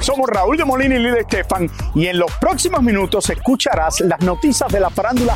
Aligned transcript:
Somos 0.00 0.28
Raúl 0.28 0.56
de 0.56 0.64
Molina 0.64 0.94
y 0.94 0.98
Lidia 0.98 1.20
Estefan 1.20 1.68
y 1.94 2.06
en 2.06 2.18
los 2.18 2.30
próximos 2.36 2.82
minutos 2.82 3.28
escucharás 3.30 4.00
las 4.00 4.20
noticias 4.20 4.70
de 4.70 4.78
la 4.78 4.90
farándula 4.90 5.34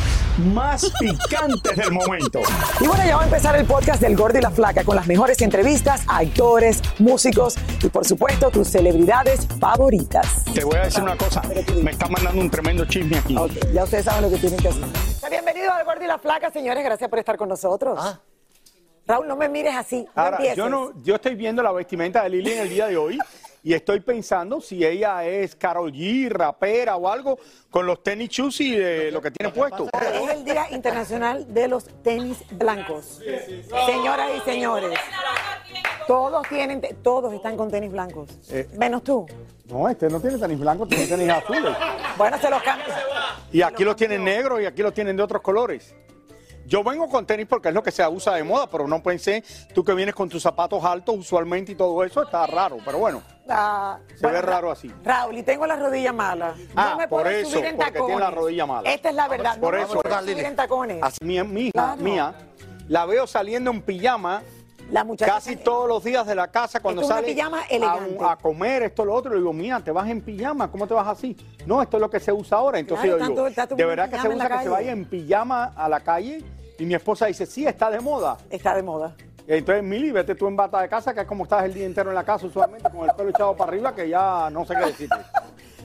más 0.53 0.91
picantes 0.99 1.75
del 1.75 1.91
momento. 1.91 2.39
Y 2.79 2.87
bueno, 2.87 3.03
ya 3.05 3.17
va 3.17 3.23
a 3.23 3.25
empezar 3.25 3.55
el 3.57 3.65
podcast 3.65 4.01
del 4.01 4.15
Gordo 4.15 4.39
y 4.39 4.41
la 4.41 4.51
Flaca 4.51 4.83
con 4.83 4.95
las 4.95 5.05
mejores 5.05 5.41
entrevistas 5.41 6.03
a 6.07 6.19
actores, 6.19 6.81
músicos 6.99 7.55
y 7.83 7.89
por 7.89 8.05
supuesto 8.05 8.49
tus 8.51 8.69
celebridades 8.69 9.47
favoritas. 9.59 10.45
Te 10.53 10.63
voy 10.63 10.77
a 10.77 10.85
decir 10.85 11.03
una 11.03 11.17
cosa, 11.17 11.41
me 11.83 11.91
está 11.91 12.07
mandando 12.07 12.41
un 12.41 12.49
tremendo 12.49 12.85
chisme 12.85 13.17
aquí. 13.17 13.35
Ya 13.73 13.83
ustedes 13.83 14.05
saben 14.05 14.23
lo 14.23 14.29
que 14.29 14.37
tienen 14.37 14.59
que 14.59 14.69
hacer. 14.69 14.85
Bienvenidos 15.29 15.73
al 15.73 15.83
Gordo 15.83 16.03
y 16.03 16.07
la 16.07 16.17
Flaca, 16.17 16.51
señores, 16.51 16.83
gracias 16.83 17.09
por 17.09 17.19
estar 17.19 17.37
con 17.37 17.49
nosotros. 17.49 17.99
Raúl, 19.05 19.27
no 19.27 19.35
me 19.35 19.49
mires 19.49 19.75
así. 19.75 20.07
Ahora, 20.15 20.53
yo, 20.55 20.69
no, 20.69 20.93
yo 21.03 21.15
estoy 21.15 21.35
viendo 21.35 21.61
la 21.61 21.73
vestimenta 21.73 22.23
de 22.23 22.29
Lili 22.29 22.53
en 22.53 22.59
el 22.59 22.69
día 22.69 22.87
de 22.87 22.95
hoy 22.95 23.19
y 23.63 23.73
estoy 23.73 24.01
pensando 24.01 24.59
si 24.59 24.85
ella 24.85 25.23
es 25.25 25.55
Carol 25.55 25.91
G, 25.91 26.29
rapera 26.29 26.97
o 26.97 27.09
algo, 27.09 27.39
con 27.71 27.85
los 27.85 28.03
tenis 28.03 28.29
shoes 28.29 28.59
y 28.59 28.75
eh, 28.75 29.09
lo 29.09 29.21
que 29.21 29.31
tiene 29.31 29.53
puesto. 29.53 29.87
Es 29.93 30.29
el 30.29 30.43
Día 30.43 30.67
Internacional 30.71 31.51
de 31.53 31.69
los 31.69 31.85
Tenis 32.03 32.43
Blancos. 32.51 33.21
Señoras 33.85 34.31
y 34.37 34.41
señores, 34.41 34.99
todos 36.07 36.45
tienen, 36.49 36.81
todos 37.01 37.33
están 37.33 37.55
con 37.55 37.71
tenis 37.71 37.91
blancos. 37.91 38.29
Eh. 38.49 38.67
Menos 38.77 39.01
tú. 39.03 39.25
No, 39.65 39.87
este 39.87 40.09
no 40.09 40.19
tiene 40.19 40.37
tenis 40.37 40.59
blancos, 40.59 40.89
tiene 40.89 41.07
tenis 41.07 41.29
azules. 41.29 41.73
Bueno, 42.17 42.37
se 42.39 42.49
los 42.49 42.61
cambio. 42.61 42.93
Y 43.53 43.61
aquí 43.61 43.85
los 43.85 43.95
tienen 43.95 44.25
negros 44.25 44.61
y 44.61 44.65
aquí 44.65 44.81
los 44.81 44.93
tienen 44.93 45.15
de 45.15 45.23
otros 45.23 45.41
colores. 45.41 45.95
Yo 46.65 46.83
vengo 46.83 47.07
con 47.07 47.25
tenis 47.25 47.45
porque 47.47 47.69
es 47.69 47.73
lo 47.73 47.83
que 47.83 47.91
se 47.91 48.05
usa 48.07 48.35
de 48.35 48.43
moda, 48.43 48.69
pero 48.69 48.87
no 48.87 49.01
pensé, 49.01 49.43
tú 49.73 49.83
que 49.83 49.93
vienes 49.93 50.15
con 50.15 50.27
tus 50.27 50.43
zapatos 50.43 50.83
altos 50.83 51.15
usualmente 51.17 51.73
y 51.73 51.75
todo 51.75 52.03
eso, 52.03 52.23
está 52.23 52.45
raro, 52.45 52.77
pero 52.83 52.97
bueno. 52.97 53.21
Ah, 53.49 53.99
Se 54.15 54.25
ve 54.27 54.41
raro 54.41 54.71
así. 54.71 54.91
Raúl, 55.03 55.37
y 55.37 55.43
tengo 55.43 55.65
la 55.67 55.75
rodilla 55.75 56.13
mala. 56.13 56.55
Ah, 56.75 56.89
no 56.91 56.97
me 56.99 57.07
por 57.07 57.23
puedo 57.23 57.35
eso, 57.35 57.49
subir 57.51 57.65
en 57.65 57.75
porque 57.75 57.91
tiene 57.91 58.07
tacones. 58.07 58.19
la 58.19 58.31
rodilla 58.31 58.65
mala. 58.65 58.89
Esta 58.91 59.09
es 59.09 59.15
la 59.15 59.27
verdad. 59.27 59.59
Por 59.59 59.73
no 59.73 59.79
me 59.79 59.83
eso. 59.85 59.99
puedo 60.01 60.19
subir 60.21 60.39
en 60.39 60.55
tacones. 60.55 60.99
Así, 61.03 61.17
mi, 61.25 61.43
mi 61.43 61.61
hija 61.63 61.71
Claro. 61.73 62.01
mía, 62.01 62.33
la 62.87 63.05
veo 63.05 63.27
saliendo 63.27 63.71
en 63.71 63.81
pijama 63.81 64.43
La 64.91 65.03
muchacha 65.03 65.33
casi 65.33 65.55
todos 65.57 65.87
los 65.87 66.03
días 66.03 66.25
de 66.27 66.35
la 66.35 66.47
casa 66.49 66.79
cuando 66.81 67.01
Esto 67.01 67.13
sale 67.13 67.27
pijama 67.27 67.61
a, 68.21 68.31
a 68.31 68.35
comer 68.37 68.83
esto 68.83 69.03
lo 69.05 69.13
otro. 69.13 69.31
Le 69.33 69.39
digo, 69.39 69.51
mía, 69.53 69.81
te 69.83 69.91
vas 69.91 70.07
en 70.09 70.21
pijama, 70.21 70.69
¿cómo 70.71 70.87
te 70.87 70.93
vas 70.93 71.07
así? 71.07 71.35
No, 71.65 71.81
esto 71.81 71.97
es 71.97 72.01
lo 72.01 72.09
que 72.09 72.19
se 72.19 72.31
usa 72.31 72.57
ahora. 72.57 72.79
Entonces 72.79 73.05
Claro, 73.05 73.19
yo 73.19 73.25
tanto- 73.25 73.43
digo, 73.45 73.55
tanto 73.55 73.75
de 73.75 73.85
verdad 73.85 74.09
que 74.09 74.19
se 74.19 74.27
usa 74.29 74.49
que 74.57 74.63
se 74.63 74.69
vaya 74.69 74.91
en 74.91 75.05
pijama 75.05 75.73
a 75.75 75.89
la 75.89 75.99
calle. 76.01 76.43
Y 76.79 76.85
mi 76.85 76.95
esposa 76.95 77.27
dice, 77.27 77.45
sí, 77.45 77.65
está 77.67 77.89
de 77.91 77.99
moda. 77.99 78.37
Está 78.49 78.75
de 78.75 78.83
moda. 78.83 79.15
Entonces, 79.47 79.83
Mili, 79.83 80.11
vete 80.11 80.35
tú 80.35 80.47
en 80.47 80.55
bata 80.55 80.81
de 80.81 80.87
casa, 80.89 81.13
que 81.13 81.21
es 81.21 81.27
como 81.27 81.43
estás 81.43 81.65
el 81.65 81.73
día 81.73 81.85
entero 81.85 82.09
en 82.09 82.15
la 82.15 82.23
casa 82.23 82.45
usualmente, 82.47 82.89
con 82.89 83.07
el 83.09 83.15
pelo 83.15 83.29
echado 83.29 83.55
para 83.55 83.71
arriba, 83.71 83.93
que 83.93 84.07
ya 84.07 84.49
no 84.49 84.65
sé 84.65 84.73
qué 84.79 84.85
decirte. 84.85 85.17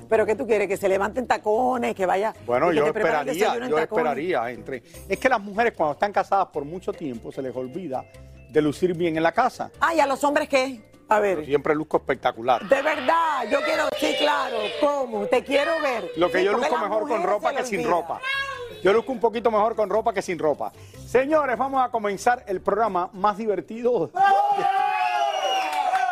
Pero 0.08 0.24
¿qué 0.24 0.34
tú 0.34 0.46
quieres? 0.46 0.69
Que 0.69 0.76
se 0.76 0.88
levanten 0.88 1.26
tacones, 1.26 1.94
que 1.94 2.06
vaya. 2.06 2.32
Bueno, 2.46 2.72
yo 2.72 2.86
esperaría, 2.86 3.34
yo 3.34 3.48
tacones. 3.60 3.78
esperaría. 3.82 4.50
Entre... 4.50 4.82
Es 5.08 5.19
que 5.19 5.28
las 5.28 5.41
mujeres 5.41 5.74
cuando 5.76 5.92
están 5.94 6.12
casadas 6.12 6.46
por 6.46 6.64
mucho 6.64 6.92
tiempo 6.92 7.30
se 7.32 7.42
les 7.42 7.54
olvida 7.54 8.04
de 8.48 8.62
lucir 8.62 8.94
bien 8.94 9.16
en 9.16 9.22
la 9.22 9.32
casa. 9.32 9.70
Ah, 9.80 9.94
¿y 9.94 10.00
a 10.00 10.06
los 10.06 10.22
hombres 10.25 10.48
qué? 10.48 10.80
A 11.10 11.16
Yo 11.16 11.22
ver. 11.22 11.44
siempre 11.44 11.75
luzco 11.75 11.98
espectacular. 11.98 12.66
De 12.69 12.80
verdad, 12.82 13.44
yo 13.50 13.60
quiero, 13.62 13.84
sí, 13.98 14.14
claro, 14.19 14.56
¿cómo? 14.80 15.26
Te 15.26 15.42
quiero 15.42 15.72
ver. 15.82 16.10
Lo 16.16 16.30
que 16.30 16.38
Sí, 16.38 16.44
yo 16.44 16.52
luzco 16.52 16.78
mejor 16.78 17.08
con 17.08 17.22
ropa 17.22 17.52
que 17.54 17.64
sin 17.64 17.84
ropa. 17.86 18.20
Yo 18.82 18.92
luzco 18.92 19.12
un 19.12 19.20
poquito 19.20 19.50
mejor 19.50 19.74
con 19.76 19.90
ropa 19.90 20.12
que 20.12 20.22
sin 20.22 20.38
ropa. 20.38 20.72
Señores, 21.06 21.56
vamos 21.58 21.82
a 21.84 21.90
comenzar 21.90 22.44
el 22.46 22.60
programa 22.60 23.10
más 23.12 23.36
divertido 23.36 24.10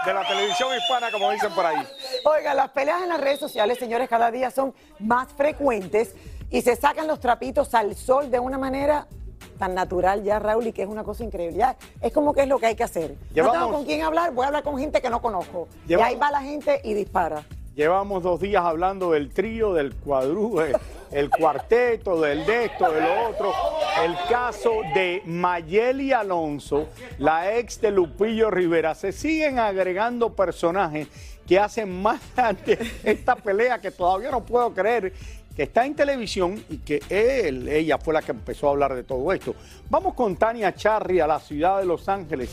de 0.05 0.15
la 0.15 0.27
televisión 0.27 0.69
hispana, 0.77 1.11
como 1.11 1.31
dicen 1.31 1.53
por 1.53 1.65
ahí. 1.67 1.77
Oiga, 2.25 2.55
las 2.55 2.71
peleas 2.71 3.03
en 3.03 3.09
las 3.09 3.21
redes 3.21 3.39
sociales, 3.41 3.79
señores, 3.79 4.09
cada 4.09 4.31
día 4.31 4.51
son 4.51 4.75
más 4.99 5.29
frecuentes 5.33 6.15
y 6.51 6.63
se 6.63 6.77
sacan 6.77 7.07
los 7.07 7.21
trapitos 7.21 7.75
al 7.75 7.95
sol 7.97 8.31
de 8.31 8.39
una 8.39 8.59
manera 8.59 9.07
tan 9.59 9.75
natural 9.75 10.23
ya, 10.23 10.39
Raúl, 10.39 10.67
y 10.67 10.73
que 10.73 10.83
es 10.83 10.89
una 10.89 11.03
cosa 11.03 11.25
increíble. 11.25 11.57
Ya, 11.59 11.77
es 12.01 12.13
como 12.13 12.35
que 12.35 12.43
es 12.43 12.49
lo 12.49 12.59
que 12.59 12.67
hay 12.67 12.75
que 12.77 12.85
hacer. 12.85 13.17
No 13.35 13.53
tengo 13.53 13.73
con 13.73 13.85
quién 13.85 14.03
hablar, 14.03 14.33
voy 14.33 14.45
a 14.45 14.49
hablar 14.49 14.63
con 14.63 14.79
gente 14.79 15.01
que 15.01 15.09
no 15.11 15.21
conozco. 15.23 15.67
Llevamos- 15.87 16.11
Y 16.11 16.15
ahí 16.15 16.21
va 16.21 16.31
la 16.31 16.41
gente 16.43 16.81
y 16.85 16.95
dispara. 16.95 17.43
Llevamos 17.77 18.23
dos 18.23 18.41
días 18.41 18.65
hablando 18.65 19.11
del 19.11 19.29
trío, 19.29 19.75
del 19.75 19.95
cuadrú, 19.97 20.63
el, 21.13 21.29
cuarteto, 21.29 22.19
del 22.19 22.47
de 22.47 22.65
esto, 22.65 22.91
de 22.91 23.03
lo 23.03 23.29
otro. 23.29 23.53
El 24.03 24.15
caso 24.31 24.81
de 24.95 25.21
Mayeli 25.27 26.11
Alonso, 26.11 26.89
la 27.19 27.55
ex 27.59 27.79
de 27.83 27.91
Lupillo 27.91 28.51
Rivera. 28.51 28.95
Se 28.95 29.13
siguen 29.13 29.59
agregando 29.59 30.35
personajes 30.35 31.09
que 31.47 31.59
hacen 31.59 32.01
más 32.01 32.19
grande 32.35 32.79
esta 33.05 33.37
pelea 33.37 33.79
que 33.79 33.91
todavía 33.91 34.31
no 34.31 34.43
puedo 34.43 34.73
creer 34.73 35.13
que 35.55 35.65
está 35.65 35.85
en 35.85 35.95
televisión 35.95 36.65
y 36.71 36.79
que 36.79 37.03
él, 37.11 37.69
ella 37.69 37.99
fue 37.99 38.15
la 38.15 38.23
que 38.23 38.33
empezó 38.33 38.69
a 38.69 38.71
hablar 38.71 38.95
de 38.95 39.05
todo 39.05 39.31
esto. 39.35 39.55
Vamos 39.91 40.15
con 40.15 40.35
Tania 40.37 40.75
Charri 40.75 41.21
a 41.21 41.27
la 41.27 41.41
ciudad 41.41 41.81
de 41.81 41.85
Los 41.85 42.09
Ángeles 42.09 42.51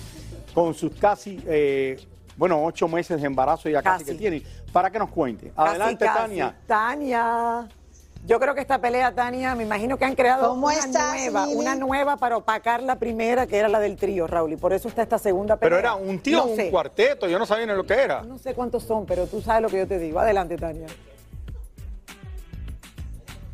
con 0.53 0.73
sus 0.73 0.93
casi, 0.95 1.41
eh, 1.47 1.97
bueno, 2.37 2.63
ocho 2.63 2.87
meses 2.87 3.19
de 3.21 3.27
embarazo 3.27 3.69
ya 3.69 3.81
casi, 3.81 4.03
Casi. 4.05 4.11
que 4.13 4.17
tiene, 4.17 4.43
para 4.71 4.89
que 4.89 4.99
nos 4.99 5.09
cuente. 5.09 5.51
Casi, 5.55 5.69
Adelante, 5.69 6.05
casi. 6.05 6.17
Tania. 6.19 6.55
Tania. 6.67 7.67
Yo 8.25 8.39
creo 8.39 8.55
que 8.55 8.61
esta 8.61 8.79
pelea, 8.79 9.13
Tania, 9.13 9.53
me 9.53 9.63
imagino 9.63 9.97
que 9.97 10.05
han 10.05 10.15
creado 10.15 10.47
¿Cómo 10.49 10.67
una 10.67 10.75
estás, 10.77 11.13
nueva, 11.13 11.45
Lili? 11.45 11.57
una 11.59 11.75
nueva 11.75 12.15
para 12.15 12.37
opacar 12.37 12.81
la 12.81 12.95
primera, 12.95 13.45
que 13.47 13.57
era 13.57 13.67
la 13.67 13.81
del 13.81 13.97
trío, 13.97 14.27
Raúl, 14.27 14.53
y 14.53 14.55
por 14.55 14.71
eso 14.71 14.87
está 14.87 15.01
esta 15.01 15.17
segunda 15.17 15.57
pelea. 15.57 15.77
Pero 15.77 15.79
era 15.79 15.95
un 15.95 16.19
tío, 16.19 16.37
No 16.37 16.45
un 16.45 16.55
sé. 16.55 16.71
cuarteto, 16.71 17.27
yo 17.27 17.37
no 17.37 17.45
sabía 17.45 17.65
ni 17.65 17.73
lo 17.73 17.85
que 17.85 17.95
era. 17.95 18.21
No 18.23 18.37
sé 18.37 18.53
cuántos 18.53 18.83
son, 18.83 19.05
pero 19.05 19.27
tú 19.27 19.41
sabes 19.41 19.61
lo 19.61 19.67
que 19.69 19.77
yo 19.79 19.87
te 19.87 19.99
digo. 19.99 20.19
Adelante, 20.21 20.55
Tania. 20.55 20.87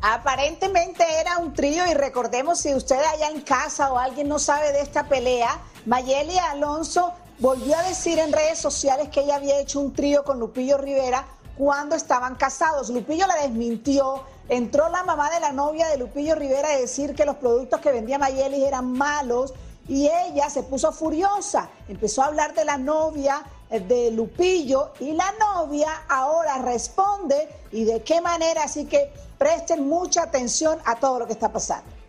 Aparentemente 0.02 1.04
era 1.20 1.38
un 1.38 1.52
trío 1.52 1.84
y 1.90 1.94
recordemos 1.94 2.58
si 2.60 2.74
usted 2.74 2.96
allá 3.12 3.28
en 3.28 3.42
casa 3.42 3.92
o 3.92 3.98
alguien 3.98 4.28
no 4.28 4.38
sabe 4.38 4.72
de 4.72 4.80
esta 4.80 5.04
pelea, 5.08 5.58
Mayeli 5.84 6.38
Alonso 6.38 7.12
volvió 7.40 7.76
a 7.76 7.82
decir 7.82 8.18
en 8.18 8.32
redes 8.32 8.58
sociales 8.58 9.08
que 9.08 9.22
ella 9.22 9.36
había 9.36 9.58
hecho 9.58 9.80
un 9.80 9.92
trío 9.94 10.22
con 10.24 10.38
Lupillo 10.38 10.76
Rivera 10.76 11.26
cuando 11.56 11.96
estaban 11.96 12.36
casados. 12.36 12.90
Lupillo 12.90 13.26
la 13.26 13.36
desmintió. 13.36 14.22
Entró 14.48 14.88
la 14.88 15.04
mamá 15.04 15.30
de 15.30 15.40
la 15.40 15.52
novia 15.52 15.88
de 15.88 15.96
Lupillo 15.96 16.34
Rivera 16.34 16.68
a 16.68 16.76
decir 16.76 17.14
que 17.14 17.24
los 17.24 17.36
productos 17.36 17.80
que 17.80 17.92
vendía 17.92 18.18
Mayeli 18.18 18.64
eran 18.64 18.92
malos 18.92 19.54
y 19.88 20.06
ella 20.06 20.50
se 20.50 20.62
puso 20.62 20.92
furiosa. 20.92 21.70
Empezó 21.88 22.22
a 22.22 22.26
hablar 22.26 22.54
de 22.54 22.64
la 22.64 22.76
novia 22.76 23.42
eh, 23.70 23.80
de 23.80 24.10
Lupillo 24.10 24.92
y 25.00 25.12
la 25.12 25.32
novia 25.38 26.04
ahora 26.08 26.58
responde 26.58 27.48
y 27.72 27.84
de 27.84 28.02
qué 28.02 28.20
manera. 28.20 28.64
Así 28.64 28.84
que 28.84 29.12
presten 29.38 29.88
mucha 29.88 30.24
atención 30.24 30.78
a 30.84 30.96
todo 30.96 31.20
lo 31.20 31.26
que 31.26 31.32
está 31.32 31.50
pasando. 31.50 31.99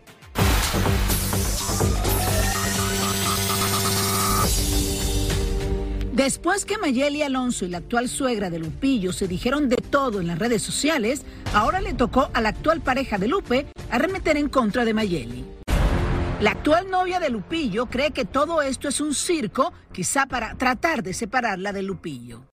Después 6.22 6.64
que 6.64 6.78
Mayeli 6.78 7.22
Alonso 7.22 7.64
y 7.64 7.68
la 7.68 7.78
actual 7.78 8.08
suegra 8.08 8.48
de 8.48 8.60
Lupillo 8.60 9.12
se 9.12 9.26
dijeron 9.26 9.68
de 9.68 9.74
todo 9.74 10.20
en 10.20 10.28
las 10.28 10.38
redes 10.38 10.62
sociales, 10.62 11.24
ahora 11.52 11.80
le 11.80 11.94
tocó 11.94 12.30
a 12.32 12.40
la 12.40 12.50
actual 12.50 12.80
pareja 12.80 13.18
de 13.18 13.26
Lupe 13.26 13.66
arremeter 13.90 14.36
en 14.36 14.48
contra 14.48 14.84
de 14.84 14.94
Mayeli. 14.94 15.44
La 16.40 16.52
actual 16.52 16.88
novia 16.88 17.18
de 17.18 17.28
Lupillo 17.28 17.86
cree 17.86 18.12
que 18.12 18.24
todo 18.24 18.62
esto 18.62 18.86
es 18.86 19.00
un 19.00 19.16
circo, 19.16 19.72
quizá 19.90 20.26
para 20.26 20.54
tratar 20.54 21.02
de 21.02 21.12
separarla 21.12 21.72
de 21.72 21.82
Lupillo. 21.82 22.44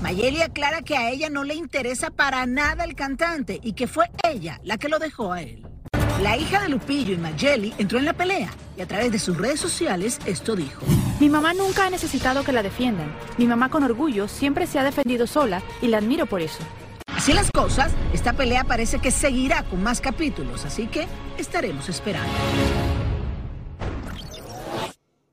Mayeli 0.00 0.40
aclara 0.40 0.80
que 0.80 0.96
a 0.96 1.10
ella 1.10 1.28
no 1.28 1.44
le 1.44 1.54
interesa 1.54 2.08
para 2.08 2.46
nada 2.46 2.84
el 2.84 2.94
cantante 2.94 3.60
y 3.62 3.74
que 3.74 3.88
fue 3.88 4.06
ella 4.24 4.58
la 4.64 4.78
que 4.78 4.88
lo 4.88 4.98
dejó 4.98 5.34
a 5.34 5.42
él. 5.42 5.66
La 6.22 6.36
hija 6.36 6.60
de 6.60 6.68
Lupillo 6.68 7.12
y 7.14 7.16
Mayeli 7.16 7.74
entró 7.78 7.98
en 7.98 8.04
la 8.04 8.12
pelea 8.12 8.48
y 8.76 8.80
a 8.80 8.86
través 8.86 9.10
de 9.10 9.18
sus 9.18 9.36
redes 9.36 9.58
sociales 9.58 10.20
esto 10.24 10.54
dijo. 10.54 10.86
Mi 11.18 11.28
mamá 11.28 11.52
nunca 11.52 11.86
ha 11.86 11.90
necesitado 11.90 12.44
que 12.44 12.52
la 12.52 12.62
defiendan. 12.62 13.12
Mi 13.38 13.46
mamá 13.48 13.70
con 13.70 13.82
orgullo 13.82 14.28
siempre 14.28 14.68
se 14.68 14.78
ha 14.78 14.84
defendido 14.84 15.26
sola 15.26 15.60
y 15.80 15.88
la 15.88 15.98
admiro 15.98 16.26
por 16.26 16.40
eso. 16.40 16.62
Así 17.08 17.32
las 17.32 17.50
cosas, 17.50 17.90
esta 18.12 18.34
pelea 18.34 18.62
parece 18.62 19.00
que 19.00 19.10
seguirá 19.10 19.64
con 19.64 19.82
más 19.82 20.00
capítulos, 20.00 20.64
así 20.64 20.86
que 20.86 21.08
estaremos 21.38 21.88
esperando. 21.88 22.32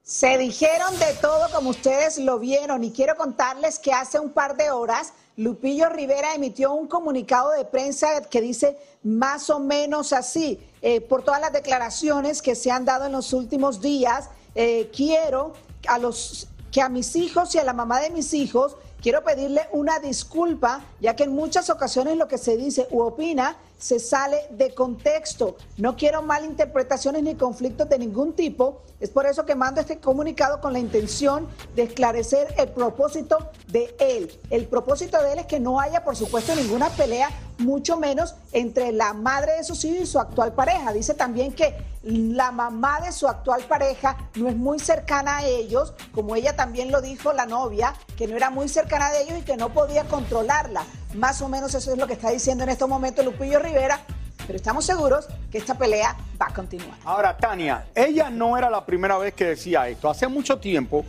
Se 0.02 0.40
dijeron 0.40 0.98
de 0.98 1.14
todo 1.22 1.52
como 1.54 1.70
ustedes 1.70 2.18
lo 2.18 2.40
vieron 2.40 2.84
y 2.84 2.92
quiero 2.92 3.16
contarles 3.16 3.78
que 3.78 3.94
hace 3.94 4.20
un 4.20 4.32
par 4.32 4.58
de 4.58 4.72
horas 4.72 5.14
Lupillo 5.40 5.88
Rivera 5.88 6.36
emitió 6.36 6.74
un 6.74 6.90
comunicado 6.90 7.52
de 7.52 7.64
prensa 7.64 8.22
que 8.24 8.42
dice 8.42 8.78
más 9.04 9.50
o 9.50 9.58
menos 9.58 10.12
así, 10.12 10.60
eh, 10.82 11.00
por 11.00 11.24
todas 11.24 11.40
las 11.40 11.54
declaraciones 11.54 12.42
que 12.42 12.56
se 12.56 12.72
han 12.72 12.84
dado 12.84 13.06
en 13.06 13.14
los 13.14 13.32
últimos 13.32 13.80
días, 13.80 14.30
eh, 14.54 14.92
quiero 14.94 15.54
a 15.88 15.98
los, 15.98 16.50
que 16.74 16.82
a 16.82 16.90
mis 16.90 17.16
hijos 17.16 17.56
y 17.56 17.58
a 17.58 17.64
la 17.64 17.72
mamá 17.72 18.02
de 18.02 18.10
mis 18.10 18.34
hijos, 18.34 18.76
quiero 19.02 19.24
pedirle 19.24 19.62
una 19.72 20.00
disculpa, 20.00 20.84
ya 21.00 21.16
que 21.16 21.24
en 21.24 21.32
muchas 21.32 21.70
ocasiones 21.70 22.18
lo 22.18 22.28
que 22.28 22.38
se 22.38 22.58
dice 22.58 22.90
u 22.92 23.00
opina 23.00 23.56
se 23.80 24.00
sale 24.00 24.42
de 24.52 24.74
contexto. 24.76 25.58
No 25.78 25.96
quiero 25.96 26.22
malinterpretaciones 26.22 27.24
ni 27.24 27.36
conflictos 27.36 27.90
de 27.90 27.98
ningún 27.98 28.34
tipo. 28.34 28.82
Es 29.00 29.10
por 29.10 29.26
eso 29.26 29.46
que 29.46 29.56
mando 29.56 29.82
este 29.82 30.00
comunicado 30.00 30.60
con 30.60 30.74
la 30.74 30.80
intención 30.80 31.48
de 31.76 31.84
esclarecer 31.84 32.54
el 32.58 32.70
propósito 32.70 33.50
de 33.68 33.96
él. 34.00 34.38
El 34.50 34.68
propósito 34.68 35.22
de 35.24 35.34
él 35.34 35.40
es 35.40 35.46
que 35.46 35.60
no 35.60 35.80
haya, 35.80 36.04
por 36.04 36.16
supuesto, 36.16 36.54
ninguna 36.56 36.90
pelea, 36.90 37.30
mucho 37.60 37.98
menos 37.98 38.36
entre 38.52 38.92
la 38.92 39.14
madre 39.14 39.58
de 39.58 39.64
sus 39.64 39.84
hijos 39.86 40.02
y 40.02 40.06
su 40.06 40.20
actual 40.20 40.54
pareja. 40.54 40.92
Dice 40.94 41.14
también 41.14 41.54
que 41.54 41.76
la 42.04 42.52
mamá 42.52 43.02
de 43.02 43.12
su 43.12 43.28
actual 43.28 43.62
pareja 43.64 44.18
no 44.36 44.48
es 44.48 44.56
muy 44.56 44.80
cercana 44.80 45.38
a 45.38 45.46
ellos, 45.46 45.94
como 46.14 46.36
ella 46.36 46.56
también 46.56 46.92
lo 46.92 47.02
dijo 47.02 47.34
la 47.34 47.46
novia, 47.46 47.94
que 48.18 48.28
no 48.28 48.38
era 48.38 48.50
muy 48.50 48.70
cercana 48.70 49.12
de 49.12 49.24
ellos 49.24 49.40
y 49.40 49.42
que 49.42 49.58
no 49.58 49.70
podía 49.70 50.06
controlarla. 50.06 50.84
Más 51.16 51.42
o 51.42 51.50
menos 51.50 51.74
eso 51.76 51.92
es 51.92 51.98
lo 51.98 52.08
que 52.08 52.14
está 52.14 52.30
diciendo 52.30 52.64
en 52.64 52.70
estos 52.70 52.88
momentos 52.88 53.26
Lupillo 53.26 53.60
Rivera, 53.60 54.00
pero 54.48 54.56
estamos 54.56 54.86
seguros 54.86 55.28
que 55.52 55.58
esta 55.58 55.78
pelea 55.78 56.16
va 56.42 56.48
a 56.48 56.54
continuar. 56.54 56.98
Ahora, 57.04 57.38
Tania, 57.38 57.86
ella 57.94 58.30
no 58.30 58.58
era 58.58 58.70
la 58.70 58.86
primera 58.86 59.18
vez 59.18 59.34
que 59.34 59.46
decía 59.46 59.88
esto. 59.90 60.10
Hace 60.10 60.28
mucho 60.28 60.60
tiempo, 60.60 61.04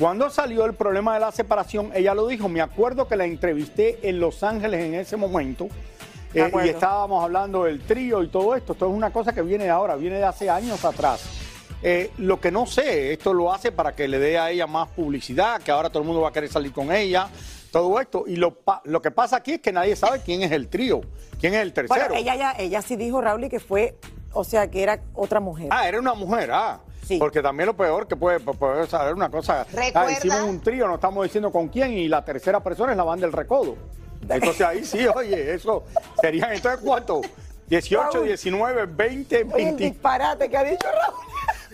cuando 0.00 0.30
salió 0.30 0.64
el 0.64 0.72
problema 0.72 1.12
de 1.12 1.20
la 1.20 1.30
separación, 1.30 1.90
ella 1.94 2.14
lo 2.14 2.26
dijo. 2.26 2.48
Me 2.48 2.62
acuerdo 2.62 3.06
que 3.06 3.16
la 3.16 3.26
entrevisté 3.26 3.98
en 4.08 4.18
Los 4.18 4.42
Ángeles 4.42 4.80
en 4.82 4.94
ese 4.94 5.18
momento. 5.18 5.68
eh, 6.32 6.50
y 6.64 6.68
estábamos 6.70 7.22
hablando 7.22 7.64
del 7.64 7.82
trío 7.82 8.22
y 8.22 8.28
todo 8.28 8.56
esto. 8.56 8.72
Esto 8.72 8.88
es 8.88 8.92
una 8.94 9.12
cosa 9.12 9.34
que 9.34 9.42
viene 9.42 9.64
de 9.64 9.70
ahora, 9.70 9.96
viene 9.96 10.16
de 10.16 10.24
hace 10.24 10.48
años 10.48 10.82
atrás. 10.86 11.22
Eh, 11.82 12.10
lo 12.16 12.40
que 12.40 12.50
no 12.50 12.64
sé, 12.64 13.12
esto 13.12 13.34
lo 13.34 13.52
hace 13.52 13.72
para 13.72 13.94
que 13.94 14.08
le 14.08 14.18
dé 14.18 14.38
a 14.38 14.50
ella 14.50 14.66
más 14.66 14.88
publicidad, 14.88 15.60
que 15.60 15.70
ahora 15.70 15.90
todo 15.90 16.00
el 16.02 16.06
mundo 16.06 16.22
va 16.22 16.30
a 16.30 16.32
querer 16.32 16.48
salir 16.50 16.72
con 16.72 16.90
ella, 16.90 17.28
todo 17.70 18.00
esto. 18.00 18.24
Y 18.26 18.36
lo, 18.36 18.56
lo 18.84 19.02
que 19.02 19.10
pasa 19.10 19.36
aquí 19.36 19.52
es 19.52 19.60
que 19.60 19.70
nadie 19.70 19.96
sabe 19.96 20.22
quién 20.24 20.40
es 20.42 20.52
el 20.52 20.68
trío, 20.68 21.02
quién 21.38 21.52
es 21.52 21.60
el 21.60 21.74
tercero. 21.74 22.00
Bueno, 22.08 22.14
ella, 22.14 22.36
ya, 22.36 22.52
ella 22.58 22.80
sí 22.80 22.96
dijo, 22.96 23.20
Raúl, 23.20 23.50
que 23.50 23.60
fue, 23.60 23.96
o 24.32 24.44
sea, 24.44 24.70
que 24.70 24.82
era 24.82 25.00
otra 25.14 25.40
mujer. 25.40 25.68
Ah, 25.70 25.86
era 25.86 25.98
una 25.98 26.14
mujer, 26.14 26.50
ah. 26.52 26.80
Sí. 27.10 27.18
Porque 27.18 27.42
también 27.42 27.66
lo 27.66 27.74
peor 27.76 28.06
que 28.06 28.14
puede, 28.14 28.38
puede 28.38 28.86
saber 28.86 29.14
una 29.14 29.28
cosa. 29.28 29.64
Recuerda- 29.72 30.00
Ah, 30.06 30.12
hicimos 30.12 30.42
un 30.42 30.60
trío, 30.60 30.86
no 30.86 30.94
estamos 30.94 31.24
diciendo 31.24 31.50
con 31.50 31.66
quién, 31.66 31.92
y 31.92 32.06
la 32.06 32.24
tercera 32.24 32.60
persona 32.60 32.92
es 32.92 32.96
la 32.96 33.02
banda 33.02 33.26
del 33.26 33.32
recodo. 33.32 33.76
Entonces 34.28 34.60
ahí 34.60 34.84
sí, 34.84 35.06
oye, 35.16 35.54
eso 35.54 35.82
serían 36.20 36.52
entonces 36.52 36.80
cuánto? 36.84 37.20
18, 37.66 38.10
Raúl. 38.12 38.26
19, 38.28 38.86
20, 38.86 39.36
Oye, 39.36 39.42
el 39.42 39.50
20. 39.52 39.84
disparate 39.84 40.48
que 40.48 40.56
ha 40.56 40.62
dicho 40.62 40.86
Raúl. 40.86 41.14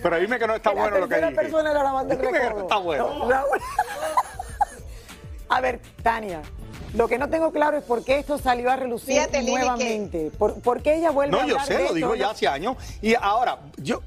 Pero 0.03 0.17
dime 0.21 0.39
que 0.39 0.47
no 0.47 0.55
está 0.55 0.71
Que 0.71 0.77
bueno 0.77 0.95
la 0.95 1.01
lo 1.01 1.09
que 1.09 1.15
tercera 1.17 1.31
dije. 1.31 1.43
persona 1.43 1.71
era 1.71 1.83
la 1.83 1.93
banda 1.93 2.15
del 2.15 2.27
Dime 2.27 2.33
que 2.33 2.39
no 2.45 2.49
recodo. 2.49 2.63
está 2.65 2.77
bueno. 2.79 3.09
No, 3.19 3.31
Raúl. 3.31 3.59
A 5.49 5.61
ver, 5.61 5.81
Tania, 6.03 6.41
lo 6.95 7.09
que 7.09 7.19
no 7.19 7.29
tengo 7.29 7.53
claro 7.53 7.77
es 7.77 7.85
por 7.85 8.05
qué 8.05 8.19
esto 8.19 8.37
salió 8.39 8.71
a 8.71 8.77
relucir 8.77 9.15
Fíjate, 9.15 9.39
Lili, 9.41 9.53
que- 9.53 9.59
nuevamente. 9.59 10.31
¿Por, 10.39 10.61
por 10.61 10.83
qué 10.83 10.97
ella 10.97 11.11
vuelve 11.11 11.37
a 11.37 11.43
No, 11.43 11.47
yo 11.47 11.55
hablar 11.55 11.67
sé, 11.67 11.73
de 11.75 11.79
lo 11.81 11.85
esto? 11.87 11.95
digo 11.95 12.15
ya 12.17 12.25
No, 12.27 12.31
hace 12.33 12.49
años. 12.49 12.77
Y 13.01 13.15
ahora, 13.15 13.59
yo, 13.77 14.01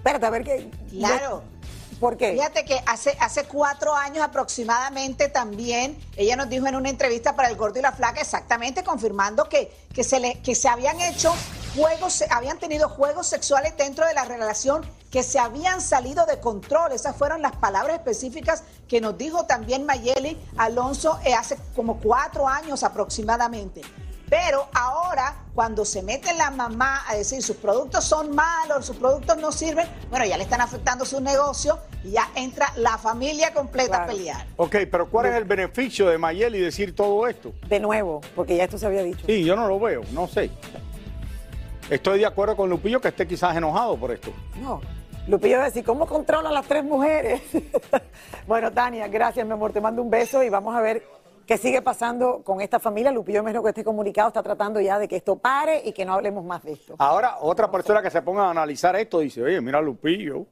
Espérate, 0.00 0.24
a 0.24 0.30
ver 0.30 0.44
qué. 0.44 0.70
Claro. 0.90 1.42
¿Por 2.00 2.16
qué? 2.16 2.32
Fíjate 2.32 2.64
que 2.64 2.80
hace, 2.86 3.14
hace 3.20 3.44
cuatro 3.44 3.94
años 3.94 4.24
aproximadamente 4.24 5.28
también, 5.28 5.98
ella 6.16 6.34
nos 6.34 6.48
dijo 6.48 6.66
en 6.66 6.74
una 6.74 6.88
entrevista 6.88 7.36
para 7.36 7.50
El 7.50 7.56
Gordo 7.56 7.78
y 7.78 7.82
la 7.82 7.92
Flaca, 7.92 8.22
exactamente 8.22 8.82
confirmando 8.82 9.50
que, 9.50 9.70
que, 9.92 10.02
se, 10.02 10.18
le, 10.18 10.40
que 10.40 10.54
se 10.54 10.68
habían 10.68 10.98
hecho 11.02 11.34
juegos, 11.76 12.24
habían 12.30 12.58
tenido 12.58 12.88
juegos 12.88 13.26
sexuales 13.26 13.76
dentro 13.76 14.06
de 14.06 14.14
la 14.14 14.24
relación 14.24 14.80
que 15.10 15.22
se 15.22 15.38
habían 15.38 15.82
salido 15.82 16.24
de 16.24 16.40
control. 16.40 16.92
Esas 16.92 17.14
fueron 17.16 17.42
las 17.42 17.56
palabras 17.56 17.98
específicas 17.98 18.62
que 18.88 19.02
nos 19.02 19.18
dijo 19.18 19.44
también 19.44 19.84
Mayeli 19.84 20.40
Alonso 20.56 21.20
eh, 21.26 21.34
hace 21.34 21.58
como 21.76 22.00
cuatro 22.00 22.48
años 22.48 22.82
aproximadamente. 22.82 23.82
Pero 24.30 24.68
ahora, 24.72 25.34
cuando 25.56 25.84
se 25.84 26.02
mete 26.02 26.32
la 26.34 26.52
mamá 26.52 27.02
a 27.08 27.16
decir 27.16 27.42
sus 27.42 27.56
productos 27.56 28.04
son 28.04 28.32
malos, 28.32 28.86
sus 28.86 28.96
productos 28.96 29.36
no 29.38 29.50
sirven, 29.50 29.88
bueno, 30.08 30.24
ya 30.24 30.36
le 30.36 30.44
están 30.44 30.60
afectando 30.60 31.04
su 31.04 31.20
negocio 31.20 31.80
y 32.04 32.12
ya 32.12 32.30
entra 32.36 32.72
la 32.76 32.96
familia 32.96 33.52
completa 33.52 34.04
a 34.04 34.06
pelear. 34.06 34.46
ok, 34.56 34.76
pero 34.88 35.10
¿cuál 35.10 35.26
es 35.26 35.34
el 35.34 35.44
beneficio 35.44 36.08
de 36.08 36.16
Mayeli 36.16 36.60
decir 36.60 36.94
todo 36.94 37.26
esto? 37.26 37.52
De 37.68 37.80
nuevo, 37.80 38.20
porque 38.36 38.56
ya 38.56 38.64
esto 38.64 38.78
se 38.78 38.86
había 38.86 39.02
dicho. 39.02 39.26
Sí, 39.26 39.44
yo 39.44 39.56
no 39.56 39.66
lo 39.66 39.80
veo, 39.80 40.02
no 40.12 40.28
sé. 40.28 40.48
Estoy 41.90 42.20
de 42.20 42.26
acuerdo 42.26 42.56
con 42.56 42.70
Lupillo 42.70 43.00
que 43.00 43.08
esté 43.08 43.26
quizás 43.26 43.56
enojado 43.56 43.96
por 43.96 44.12
esto. 44.12 44.32
No. 44.60 44.80
Lupillo 45.26 45.56
va 45.56 45.64
a 45.64 45.66
decir, 45.66 45.84
¿cómo 45.84 46.06
controla 46.06 46.50
a 46.50 46.52
las 46.52 46.66
tres 46.66 46.84
mujeres? 46.84 47.42
bueno, 48.46 48.70
Tania, 48.70 49.08
gracias, 49.08 49.44
mi 49.44 49.52
amor. 49.52 49.72
Te 49.72 49.80
mando 49.80 50.00
un 50.00 50.08
beso 50.08 50.40
y 50.44 50.48
vamos 50.48 50.74
a 50.76 50.80
ver 50.80 51.04
qué 51.50 51.58
sigue 51.58 51.82
pasando 51.82 52.44
con 52.44 52.60
esta 52.60 52.78
familia. 52.78 53.10
Lupillo, 53.10 53.38
me 53.42 53.50
imagino 53.50 53.64
que 53.64 53.70
este 53.70 53.82
comunicado 53.82 54.28
está 54.28 54.40
tratando 54.40 54.80
ya 54.80 55.00
de 55.00 55.08
que 55.08 55.16
esto 55.16 55.34
pare 55.34 55.82
y 55.84 55.90
que 55.92 56.04
no 56.04 56.12
hablemos 56.12 56.44
más 56.44 56.62
de 56.62 56.74
esto. 56.74 56.94
Ahora, 56.96 57.38
otra 57.40 57.68
persona 57.68 58.00
que 58.00 58.08
se 58.08 58.22
ponga 58.22 58.44
a 58.46 58.50
analizar 58.52 58.94
esto 58.94 59.18
dice, 59.18 59.42
oye, 59.42 59.60
mira 59.60 59.80
Lupillo, 59.80 60.46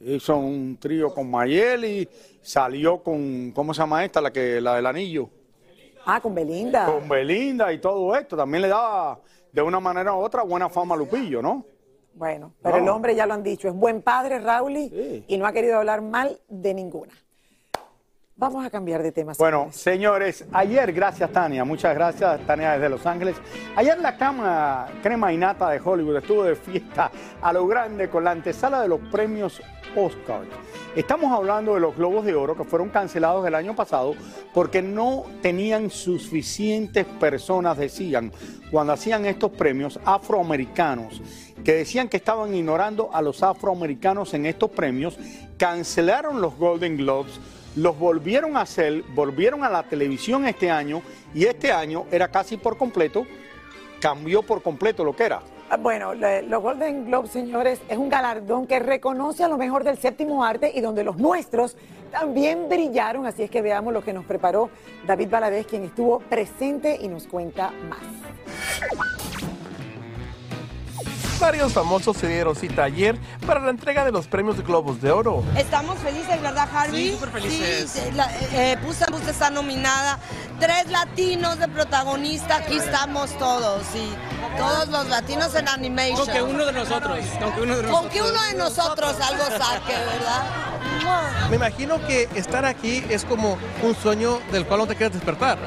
hizo 0.00 0.36
un 0.36 0.76
trío 0.78 1.12
con 1.12 1.28
Mayeli, 1.28 2.08
salió 2.42 3.02
con, 3.02 3.50
¿cómo 3.50 3.74
se 3.74 3.80
llama 3.80 4.04
esta? 4.04 4.20
La 4.20 4.30
que 4.32 4.60
la 4.60 4.76
del 4.76 4.86
anillo, 4.86 5.28
Ah, 6.06 6.20
con 6.20 6.32
Belinda. 6.32 6.86
con 6.86 7.08
Belinda 7.08 7.72
y 7.72 7.78
todo 7.80 8.14
esto. 8.14 8.36
También 8.36 8.62
le 8.62 8.68
daba 8.68 9.18
de 9.50 9.62
una 9.62 9.80
manera 9.80 10.14
u 10.14 10.18
otra 10.20 10.44
buena 10.44 10.68
fama 10.68 10.94
a 10.94 10.98
Lupillo, 10.98 11.42
¿no? 11.42 11.64
Bueno, 12.14 12.54
pero 12.62 12.76
No. 12.76 12.82
el 12.84 12.88
hombre 12.90 13.16
ya 13.16 13.26
lo 13.26 13.34
han 13.34 13.42
dicho, 13.42 13.66
es 13.66 13.74
buen 13.74 14.00
padre, 14.00 14.38
Raúl, 14.38 14.74
Sí. 14.76 15.24
y 15.26 15.38
no 15.38 15.44
ha 15.46 15.52
querido 15.52 15.76
hablar 15.78 16.02
mal 16.02 16.38
de 16.48 16.72
ninguna. 16.72 17.12
Vamos 18.40 18.64
a 18.64 18.70
cambiar 18.70 19.02
de 19.02 19.12
tema. 19.12 19.34
Bueno, 19.38 19.68
señores. 19.70 20.46
ayer, 20.50 20.94
gracias 20.94 21.30
Tania, 21.30 21.62
muchas 21.62 21.94
gracias 21.94 22.40
Tania 22.46 22.72
desde 22.72 22.88
Los 22.88 23.04
Ángeles. 23.04 23.36
Ayer 23.76 23.98
la 23.98 24.16
cama 24.16 24.86
crema 25.02 25.30
y 25.30 25.36
nata 25.36 25.68
de 25.68 25.78
Hollywood 25.78 26.16
estuvo 26.16 26.44
de 26.44 26.56
fiesta 26.56 27.10
a 27.42 27.52
lo 27.52 27.66
grande 27.66 28.08
con 28.08 28.24
la 28.24 28.30
antesala 28.30 28.80
de 28.80 28.88
los 28.88 28.98
premios 29.10 29.60
Oscar. 29.94 30.44
Estamos 30.96 31.30
hablando 31.30 31.74
de 31.74 31.80
los 31.80 31.94
Globos 31.94 32.24
de 32.24 32.34
Oro 32.34 32.56
que 32.56 32.64
fueron 32.64 32.88
cancelados 32.88 33.46
el 33.46 33.54
año 33.54 33.76
pasado 33.76 34.14
porque 34.54 34.80
no 34.80 35.26
tenían 35.42 35.90
suficientes 35.90 37.04
personas, 37.04 37.76
decían, 37.76 38.32
cuando 38.70 38.94
hacían 38.94 39.26
estos 39.26 39.50
premios 39.50 40.00
afroamericanos, 40.02 41.20
que 41.62 41.74
decían 41.74 42.08
que 42.08 42.16
estaban 42.16 42.54
ignorando 42.54 43.10
a 43.12 43.20
los 43.20 43.42
afroamericanos 43.42 44.32
en 44.32 44.46
estos 44.46 44.70
premios, 44.70 45.18
cancelaron 45.58 46.40
los 46.40 46.56
Golden 46.56 46.96
Globes 46.96 47.38
los 47.76 47.98
volvieron 47.98 48.56
a 48.56 48.62
hacer, 48.62 49.02
volvieron 49.14 49.64
a 49.64 49.70
la 49.70 49.82
televisión 49.82 50.46
este 50.46 50.70
año 50.70 51.02
y 51.34 51.44
este 51.44 51.72
año 51.72 52.06
era 52.10 52.28
casi 52.28 52.56
por 52.56 52.76
completo, 52.76 53.26
cambió 54.00 54.42
por 54.42 54.62
completo 54.62 55.04
lo 55.04 55.14
que 55.14 55.24
era. 55.24 55.42
Ah, 55.70 55.76
Bueno, 55.76 56.14
los 56.14 56.62
Golden 56.62 57.06
Globes, 57.06 57.30
señores, 57.30 57.80
es 57.88 57.96
un 57.96 58.08
galardón 58.08 58.66
que 58.66 58.80
reconoce 58.80 59.44
a 59.44 59.48
lo 59.48 59.56
mejor 59.56 59.84
del 59.84 59.98
séptimo 59.98 60.44
arte 60.44 60.72
y 60.74 60.80
donde 60.80 61.04
los 61.04 61.16
nuestros 61.16 61.76
también 62.10 62.68
brillaron. 62.68 63.24
Así 63.24 63.44
es 63.44 63.50
que 63.50 63.62
veamos 63.62 63.92
lo 63.92 64.02
que 64.02 64.12
nos 64.12 64.24
preparó 64.24 64.68
David 65.06 65.30
Valadez, 65.30 65.66
quien 65.66 65.84
estuvo 65.84 66.18
presente 66.18 66.98
y 67.00 67.06
nos 67.06 67.28
cuenta 67.28 67.70
más. 67.88 69.19
Varios 71.40 71.72
famosos 71.72 72.18
se 72.18 72.28
dieron 72.28 72.54
cita 72.54 72.84
ayer 72.84 73.16
para 73.46 73.60
la 73.60 73.70
entrega 73.70 74.04
de 74.04 74.12
los 74.12 74.26
premios 74.26 74.62
Globos 74.62 75.00
de 75.00 75.10
Oro. 75.10 75.42
Estamos 75.56 75.98
felices, 76.00 76.40
¿verdad, 76.42 76.68
Harvey? 76.72 77.08
Sí, 77.08 77.14
súper 77.14 77.30
felices. 77.30 77.90
Sí, 77.90 78.00
la- 78.14 78.30
eh, 78.52 78.76
Puss 78.84 79.00
in 79.00 79.06
Boots 79.10 79.26
está 79.28 79.48
nominada. 79.48 80.18
Tres 80.58 80.88
latinos 80.90 81.58
de 81.58 81.66
protagonista. 81.68 82.56
Aquí 82.56 82.76
estamos 82.76 83.30
todos, 83.38 83.82
sí. 83.90 84.12
Todos 84.58 84.88
los 84.88 85.08
latinos 85.08 85.54
en 85.54 85.68
animation. 85.68 86.18
Con 86.26 86.34
que 86.34 86.42
uno 86.42 86.66
de 86.66 86.72
nosotros. 86.72 87.18
Con 87.40 87.52
que 87.54 87.60
uno 87.62 87.76
de 87.76 87.82
nosotros. 87.84 88.00
Con 88.00 88.08
que 88.10 88.22
uno 88.22 88.42
de 88.42 88.54
nosotros 88.54 89.16
algo 89.20 89.44
saque, 89.44 89.92
¿verdad? 89.94 90.42
Me 91.50 91.56
imagino 91.56 92.04
que 92.06 92.28
estar 92.36 92.64
aquí 92.64 93.04
es 93.10 93.24
como 93.24 93.58
un 93.82 93.94
sueño 93.96 94.38
del 94.52 94.66
cual 94.66 94.80
no 94.80 94.86
te 94.86 94.94
quieres 94.94 95.14
despertar. 95.14 95.58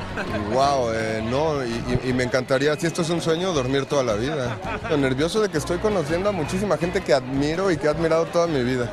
Wow, 0.53 0.91
eh, 0.93 1.22
no, 1.29 1.63
y, 1.65 2.10
y 2.10 2.13
me 2.13 2.24
encantaría, 2.24 2.75
si 2.77 2.88
esto 2.88 3.01
es 3.01 3.10
un 3.10 3.22
sueño, 3.22 3.51
dormir 3.51 3.86
toda 3.86 4.03
la 4.03 4.13
vida. 4.13 4.58
Lo 4.89 4.98
nervioso 4.98 5.41
de 5.41 5.50
que 5.50 5.58
estoy 5.58 5.79
conociendo 5.79 6.29
a 6.29 6.32
muchísima 6.32 6.77
gente 6.77 7.01
que 7.01 7.13
admiro 7.13 7.70
y 7.70 7.77
que 7.77 7.88
he 7.88 7.89
admirado 7.89 8.25
toda 8.25 8.48
mi 8.48 8.63
vida. 8.63 8.89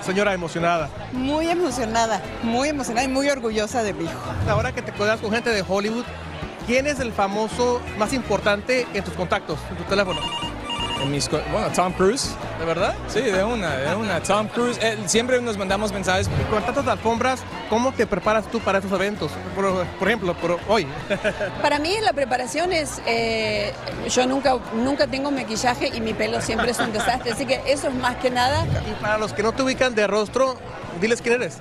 Señora, 0.00 0.32
emocionada. 0.32 0.88
Muy 1.12 1.48
emocionada, 1.48 2.22
muy 2.42 2.68
emocionada 2.68 3.04
y 3.04 3.08
muy 3.08 3.28
orgullosa 3.28 3.82
de 3.82 3.92
mi 3.92 4.04
hijo. 4.04 4.18
Ahora 4.48 4.72
que 4.72 4.80
te 4.80 4.92
codeas 4.92 5.20
con 5.20 5.32
gente 5.32 5.50
de 5.50 5.64
Hollywood, 5.66 6.04
¿quién 6.66 6.86
es 6.86 7.00
el 7.00 7.12
famoso 7.12 7.80
más 7.98 8.12
importante 8.12 8.86
en 8.94 9.02
tus 9.02 9.14
contactos, 9.14 9.58
en 9.70 9.76
tu 9.76 9.82
teléfono? 9.84 10.20
En 11.02 11.10
mis 11.10 11.28
bueno, 11.28 11.68
Tom 11.74 11.92
Cruise. 11.92 12.30
¿De 12.58 12.64
verdad? 12.64 12.94
Sí, 13.08 13.20
de 13.20 13.44
una, 13.44 13.76
de 13.76 13.94
una. 13.94 14.20
Tom 14.22 14.48
Cruise. 14.48 14.78
Eh, 14.82 14.96
siempre 15.06 15.40
nos 15.40 15.56
mandamos 15.58 15.92
mensajes. 15.92 16.28
Con 16.50 16.62
tantas 16.62 16.86
alfombras, 16.88 17.40
¿cómo 17.68 17.92
te 17.92 18.06
preparas 18.06 18.50
tú 18.50 18.60
para 18.60 18.78
estos 18.78 18.92
eventos? 18.92 19.30
Por, 19.54 19.84
por 19.84 20.08
ejemplo, 20.08 20.34
por 20.34 20.58
hoy. 20.68 20.86
Para 21.60 21.78
mí 21.78 21.94
la 22.02 22.12
preparación 22.12 22.72
es, 22.72 23.00
eh, 23.06 23.72
yo 24.08 24.26
nunca, 24.26 24.56
nunca 24.74 25.06
tengo 25.06 25.30
maquillaje 25.30 25.88
y 25.94 26.00
mi 26.00 26.14
pelo 26.14 26.40
siempre 26.40 26.70
es 26.70 26.78
un 26.78 26.92
desastre, 26.92 27.32
así 27.32 27.44
que 27.46 27.60
eso 27.66 27.88
es 27.88 27.94
más 27.94 28.16
que 28.16 28.30
nada. 28.30 28.64
Y 28.88 29.02
para 29.02 29.18
los 29.18 29.32
que 29.32 29.42
no 29.42 29.52
te 29.52 29.62
ubican 29.62 29.94
de 29.94 30.06
rostro, 30.06 30.56
diles 31.00 31.20
quién 31.20 31.34
eres. 31.34 31.58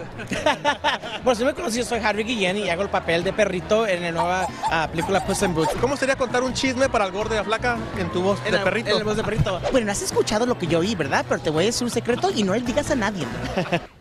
Bueno, 1.24 1.36
si 1.38 1.44
me 1.44 1.54
conocí, 1.54 1.84
soy 1.84 2.00
Harry 2.00 2.24
Guillén 2.24 2.58
y 2.58 2.70
hago 2.70 2.84
el 2.84 2.90
papel 2.90 3.24
de 3.24 3.34
perrito 3.34 3.86
en 3.88 4.02
la 4.04 4.12
nueva 4.12 4.48
ah, 4.72 4.88
película 4.90 5.26
Puss 5.26 5.42
in 5.42 5.54
Boots. 5.54 5.74
¿Cómo 5.82 5.98
sería 5.98 6.16
contar 6.16 6.44
un 6.44 6.54
chisme 6.54 6.88
para 6.88 7.06
el 7.06 7.12
gordo 7.12 7.34
y 7.34 7.38
la 7.38 7.44
flaca 7.44 7.78
en 7.98 8.10
tu 8.12 8.22
voz 8.22 8.40
En 8.46 8.52
de 8.52 8.58
la- 8.60 8.64
perrito? 8.64 8.92
en 8.92 9.00
la 9.00 9.04
voz 9.04 9.18
de 9.18 9.24
perrito. 9.24 9.60
Bueno, 9.72 9.88
no 9.88 9.92
has 9.92 10.02
escuchado 10.02 10.46
lo 10.46 10.58
que 10.58 10.68
yo 10.68 10.84
oí, 10.86 10.96
¿verdad? 10.96 11.26
Pero 11.28 11.42
te 11.42 11.50
voy 11.50 11.64
a 11.64 11.66
decir 11.68 11.84
un 11.84 11.92
secreto 11.92 12.30
y 12.34 12.44
no 12.44 12.54
le 12.54 12.62
digas 12.62 12.92
a 12.92 12.96
nadie. 12.96 13.26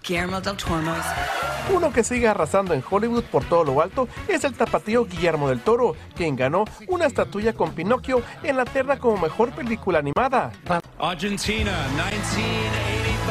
Guillermo 0.07 0.41
del 0.41 0.57
Toro. 0.57 0.83
Uno 1.75 1.93
que 1.93 2.05
sigue 2.05 2.29
arrasando 2.29 2.75
en 2.75 2.85
Hollywood 2.89 3.25
por 3.25 3.45
todo 3.45 3.65
lo 3.65 3.81
alto 3.81 4.07
es 4.29 4.45
el 4.45 4.53
tapatío 4.53 5.07
Guillermo 5.07 5.49
del 5.49 5.61
Toro, 5.61 5.97
quien 6.15 6.37
ganó 6.37 6.65
una 6.89 7.07
estatuilla 7.07 7.55
con 7.55 7.73
Pinocchio 7.73 8.23
en 8.43 8.59
la 8.59 8.67
terna 8.67 8.99
como 8.99 9.17
mejor 9.17 9.53
película 9.53 10.01
animada. 10.01 10.53
Argentina, 10.99 11.73
1985. 11.95 13.25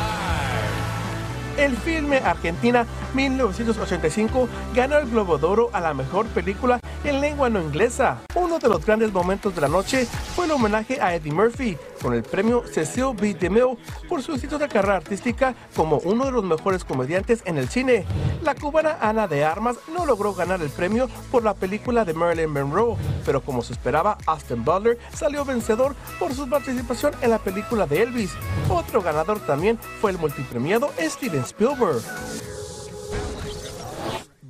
El 1.57 1.77
filme 1.77 2.17
Argentina 2.17 2.88
1985 3.13 4.50
ganó 4.74 4.98
el 4.98 5.07
Globo 5.07 5.38
de 5.38 5.45
Oro 5.45 5.69
a 5.72 5.79
la 5.79 5.93
mejor 5.93 6.25
película 6.27 6.79
en 7.03 7.22
lengua 7.22 7.50
no 7.50 7.62
inglesa. 7.62 8.17
Uno 8.33 8.57
de 8.57 8.69
los 8.69 8.83
grandes 8.83 9.13
momentos 9.13 9.53
de 9.53 9.62
la 9.62 9.67
noche 9.67 10.07
fue 10.36 10.45
el 10.45 10.51
homenaje 10.51 11.00
a 11.00 11.13
Eddie 11.13 11.31
Murphy 11.31 11.77
con 12.03 12.13
el 12.13 12.22
premio 12.22 12.63
Cecil 12.67 13.15
B. 13.19 13.33
DeMille 13.33 13.77
por 14.10 14.22
su 14.22 14.33
exitosa 14.33 14.67
carrera 14.67 14.98
artística 14.98 15.55
como 15.75 15.98
uno 16.00 16.25
de 16.25 16.31
los 16.31 16.43
mejores 16.43 16.83
comediantes 16.83 17.41
en 17.45 17.57
el 17.57 17.69
cine. 17.69 18.05
La 18.43 18.53
cubana 18.53 18.98
Ana 19.00 19.27
de 19.27 19.45
Armas 19.45 19.77
no 19.95 20.05
logró 20.05 20.33
ganar 20.33 20.62
el 20.62 20.69
premio 20.69 21.07
por 21.31 21.43
la 21.43 21.53
película 21.53 22.03
de 22.03 22.13
Marilyn 22.13 22.51
Monroe, 22.51 22.98
pero 23.25 23.41
como 23.41 23.62
se 23.62 23.72
esperaba, 23.72 24.17
Austin 24.27 24.65
Butler 24.65 25.00
salió 25.13 25.45
vencedor 25.45 25.95
por 26.19 26.33
su 26.33 26.50
participación 26.50 27.13
en 27.22 27.29
la 27.29 27.39
película 27.39 27.88
de 27.88 28.03
Elvis. 28.03 28.33
Otro 28.69 29.01
ganador 29.01 29.39
también 29.39 29.79
fue 30.01 30.12
el 30.12 30.17
multipremiado 30.17 30.91
Steven 31.00 31.41
Spielberg. 31.41 32.01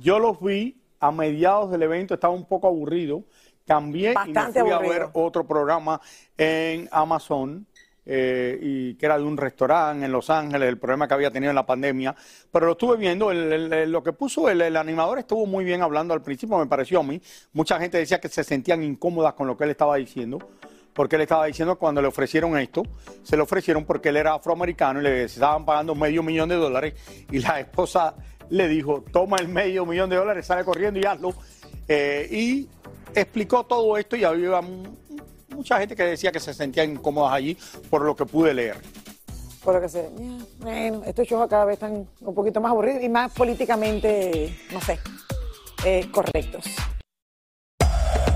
Yo 0.00 0.18
los 0.18 0.40
vi 0.40 0.82
a 0.98 1.12
mediados 1.12 1.70
del 1.70 1.82
evento, 1.82 2.14
estaba 2.14 2.34
un 2.34 2.46
poco 2.46 2.66
aburrido. 2.66 3.24
Cambié 3.66 4.12
Bastante 4.12 4.60
y 4.60 4.62
me 4.62 4.68
fui 4.68 4.70
a 4.72 4.78
ver 4.78 5.08
otro 5.14 5.46
programa 5.46 6.00
en 6.36 6.88
Amazon, 6.92 7.66
eh, 8.06 8.58
y 8.60 8.94
que 8.96 9.06
era 9.06 9.16
de 9.16 9.24
un 9.24 9.36
restaurante 9.38 10.04
en 10.04 10.12
Los 10.12 10.28
Ángeles, 10.28 10.68
el 10.68 10.76
problema 10.78 11.08
que 11.08 11.14
había 11.14 11.30
tenido 11.30 11.50
en 11.50 11.54
la 11.56 11.64
pandemia. 11.64 12.14
Pero 12.52 12.66
lo 12.66 12.72
estuve 12.72 12.98
viendo, 12.98 13.30
el- 13.30 13.50
el- 13.50 13.72
el- 13.72 13.90
lo 13.92 14.02
que 14.02 14.12
puso 14.12 14.50
el, 14.50 14.60
el 14.60 14.76
animador 14.76 15.18
estuvo 15.18 15.46
muy 15.46 15.64
bien 15.64 15.80
hablando 15.80 16.12
al 16.12 16.20
principio, 16.20 16.58
me 16.58 16.66
pareció 16.66 17.00
a 17.00 17.02
mí. 17.02 17.20
Mucha 17.54 17.78
gente 17.80 17.96
decía 17.96 18.20
que 18.20 18.28
se 18.28 18.44
sentían 18.44 18.82
incómodas 18.82 19.32
con 19.32 19.46
lo 19.46 19.56
que 19.56 19.64
él 19.64 19.70
estaba 19.70 19.96
diciendo. 19.96 20.38
Porque 20.92 21.16
él 21.16 21.22
estaba 21.22 21.46
diciendo 21.46 21.76
cuando 21.76 22.00
le 22.00 22.06
ofrecieron 22.06 22.56
esto, 22.56 22.84
se 23.24 23.36
lo 23.36 23.42
ofrecieron 23.42 23.84
porque 23.84 24.10
él 24.10 24.16
era 24.16 24.34
afroamericano 24.34 25.00
y 25.00 25.02
le 25.02 25.24
estaban 25.24 25.64
pagando 25.64 25.96
medio 25.96 26.22
millón 26.22 26.48
de 26.50 26.54
dólares 26.54 26.94
y 27.32 27.40
la 27.40 27.58
esposa 27.58 28.14
le 28.50 28.68
dijo, 28.68 29.02
toma 29.12 29.38
el 29.38 29.48
medio 29.48 29.84
millón 29.86 30.08
de 30.08 30.14
dólares, 30.16 30.46
sale 30.46 30.62
corriendo 30.64 31.00
y 31.00 31.04
hazlo. 31.04 31.34
Eh, 31.88 32.28
y 32.30 32.68
explicó 33.14 33.64
todo 33.64 33.96
esto 33.98 34.16
y 34.16 34.24
había 34.24 34.60
mu- 34.60 34.96
mucha 35.50 35.78
gente 35.78 35.94
que 35.94 36.02
decía 36.04 36.32
que 36.32 36.40
se 36.40 36.52
sentían 36.54 36.92
incómodas 36.92 37.32
allí 37.34 37.56
por 37.90 38.02
lo 38.02 38.16
que 38.16 38.24
pude 38.26 38.52
leer. 38.54 38.76
Por 39.62 39.74
lo 39.74 39.80
que 39.80 39.88
sé. 39.88 40.10
ya, 40.18 40.44
Bueno, 40.58 41.02
estos 41.06 41.26
shows 41.26 41.48
cada 41.48 41.64
vez 41.64 41.74
están 41.74 42.06
un 42.20 42.34
poquito 42.34 42.60
más 42.60 42.70
aburridos 42.70 43.02
y 43.02 43.08
más 43.08 43.32
políticamente, 43.32 44.56
no 44.72 44.80
sé, 44.80 44.98
eh, 45.84 46.08
correctos. 46.10 46.66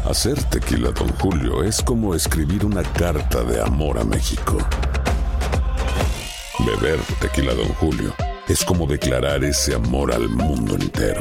Hacer 0.05 0.43
tequila, 0.45 0.90
Don 0.93 1.09
Julio, 1.19 1.62
es 1.62 1.83
como 1.83 2.14
escribir 2.14 2.64
una 2.64 2.83
carta 2.83 3.43
de 3.45 3.61
amor 3.61 3.99
a 3.99 4.05
México. 4.05 4.57
Beber 6.64 6.99
tequila, 7.21 7.55
Don 7.55 7.69
Julio, 7.75 8.14
es 8.49 8.64
como 8.64 8.87
declarar 8.87 9.45
ese 9.45 9.75
amor 9.75 10.12
al 10.12 10.28
mundo 10.31 10.76
entero. 10.76 11.21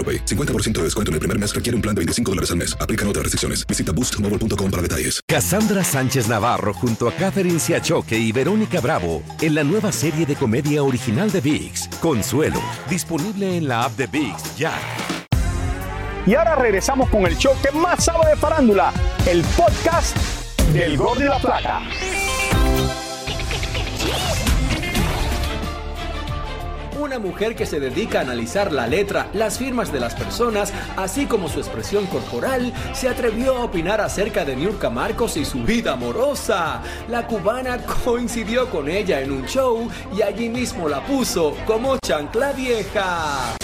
AroPay. 0.00 0.24
50% 0.24 0.78
de 0.78 0.84
descuento 0.84 1.10
en 1.10 1.14
el 1.14 1.20
primer 1.20 1.38
mes 1.38 1.54
requiere 1.54 1.76
un 1.76 1.82
plan 1.82 1.94
de 1.94 2.00
25 2.00 2.30
dólares 2.30 2.50
al 2.50 2.56
mes. 2.56 2.74
Aplican 2.80 3.06
otras 3.06 3.24
restricciones. 3.24 3.66
Visita 3.66 3.92
boostmobile.com 3.92 4.70
para 4.70 4.82
detalles. 4.82 5.20
Cassandra 5.26 5.84
Sánchez 5.84 6.28
Navarro 6.28 6.72
junto 6.72 7.08
a 7.08 7.12
Catherine 7.12 7.58
Siachoque 7.58 8.18
y 8.18 8.32
Verónica 8.32 8.80
Bravo 8.80 9.22
en 9.40 9.54
la 9.54 9.64
nueva 9.64 9.92
serie 9.92 10.24
de 10.24 10.36
comedia 10.36 10.82
original 10.82 11.30
de 11.30 11.40
VIX, 11.40 11.88
Consuelo, 12.00 12.60
disponible 12.88 13.56
en 13.56 13.68
la 13.68 13.84
app 13.84 13.96
de 13.96 14.06
VIX 14.06 14.56
ya. 14.56 14.72
Y 16.26 16.34
ahora 16.34 16.54
regresamos 16.54 17.08
con 17.08 17.26
el 17.26 17.36
show 17.36 17.54
que 17.62 17.70
más 17.76 18.04
sabe 18.04 18.28
de 18.30 18.36
farándula, 18.36 18.92
el 19.26 19.42
podcast 19.56 20.16
del 20.72 20.96
Gordo 20.96 21.24
y 21.24 21.28
la 21.28 21.38
Plata. 21.38 21.80
Una 27.00 27.18
mujer 27.18 27.56
que 27.56 27.64
se 27.64 27.80
dedica 27.80 28.18
a 28.18 28.22
analizar 28.22 28.72
la 28.72 28.86
letra, 28.86 29.30
las 29.32 29.56
firmas 29.56 29.90
de 29.90 30.00
las 30.00 30.14
personas, 30.14 30.70
así 30.98 31.24
como 31.24 31.48
su 31.48 31.58
expresión 31.58 32.04
corporal, 32.04 32.74
se 32.92 33.08
atrevió 33.08 33.56
a 33.56 33.64
opinar 33.64 34.02
acerca 34.02 34.44
de 34.44 34.54
Niurka 34.54 34.90
Marcos 34.90 35.38
y 35.38 35.46
su 35.46 35.62
vida 35.62 35.94
amorosa. 35.94 36.82
La 37.08 37.26
cubana 37.26 37.78
coincidió 38.04 38.68
con 38.68 38.90
ella 38.90 39.22
en 39.22 39.32
un 39.32 39.46
show 39.46 39.88
y 40.14 40.20
allí 40.20 40.50
mismo 40.50 40.90
la 40.90 41.02
puso 41.02 41.56
como 41.64 41.96
chancla 41.96 42.52
vieja. 42.52 43.56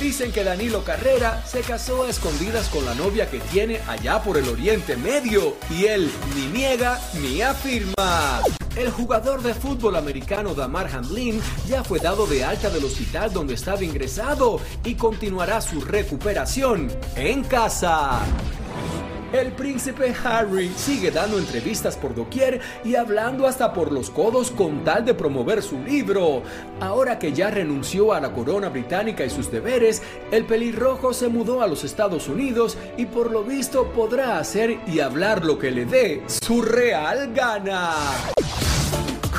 Dicen 0.00 0.32
que 0.32 0.42
Danilo 0.42 0.82
Carrera 0.84 1.44
se 1.46 1.60
casó 1.60 2.04
a 2.04 2.08
escondidas 2.08 2.70
con 2.70 2.86
la 2.86 2.94
novia 2.94 3.28
que 3.30 3.40
tiene 3.40 3.78
allá 3.86 4.22
por 4.22 4.38
el 4.38 4.48
Oriente 4.48 4.96
Medio 4.96 5.58
y 5.68 5.84
él 5.84 6.10
ni 6.34 6.46
niega 6.46 6.98
ni 7.20 7.42
afirma. 7.42 8.40
El 8.76 8.90
jugador 8.90 9.40
de 9.40 9.54
fútbol 9.54 9.94
americano 9.94 10.52
Damar 10.52 10.88
Hamlin 10.92 11.40
ya 11.68 11.84
fue 11.84 12.00
dado 12.00 12.26
de 12.26 12.44
alta 12.44 12.70
del 12.70 12.84
hospital 12.84 13.32
donde 13.32 13.54
estaba 13.54 13.84
ingresado 13.84 14.58
y 14.84 14.96
continuará 14.96 15.60
su 15.60 15.80
recuperación 15.80 16.90
en 17.14 17.44
casa. 17.44 18.20
El 19.32 19.52
príncipe 19.52 20.14
Harry 20.24 20.72
sigue 20.76 21.12
dando 21.12 21.38
entrevistas 21.38 21.96
por 21.96 22.16
doquier 22.16 22.60
y 22.84 22.96
hablando 22.96 23.46
hasta 23.46 23.72
por 23.72 23.92
los 23.92 24.10
codos 24.10 24.50
con 24.50 24.82
tal 24.82 25.04
de 25.04 25.14
promover 25.14 25.62
su 25.62 25.78
libro. 25.80 26.42
Ahora 26.80 27.18
que 27.18 27.32
ya 27.32 27.50
renunció 27.50 28.12
a 28.12 28.20
la 28.20 28.32
corona 28.32 28.68
británica 28.70 29.24
y 29.24 29.30
sus 29.30 29.50
deberes, 29.52 30.02
el 30.32 30.46
pelirrojo 30.46 31.12
se 31.12 31.28
mudó 31.28 31.62
a 31.62 31.68
los 31.68 31.84
Estados 31.84 32.28
Unidos 32.28 32.76
y 32.96 33.06
por 33.06 33.30
lo 33.30 33.44
visto 33.44 33.92
podrá 33.92 34.38
hacer 34.38 34.78
y 34.86 34.98
hablar 35.00 35.44
lo 35.44 35.58
que 35.58 35.70
le 35.70 35.84
dé 35.84 36.22
su 36.28 36.62
real 36.62 37.32
gana. 37.34 37.92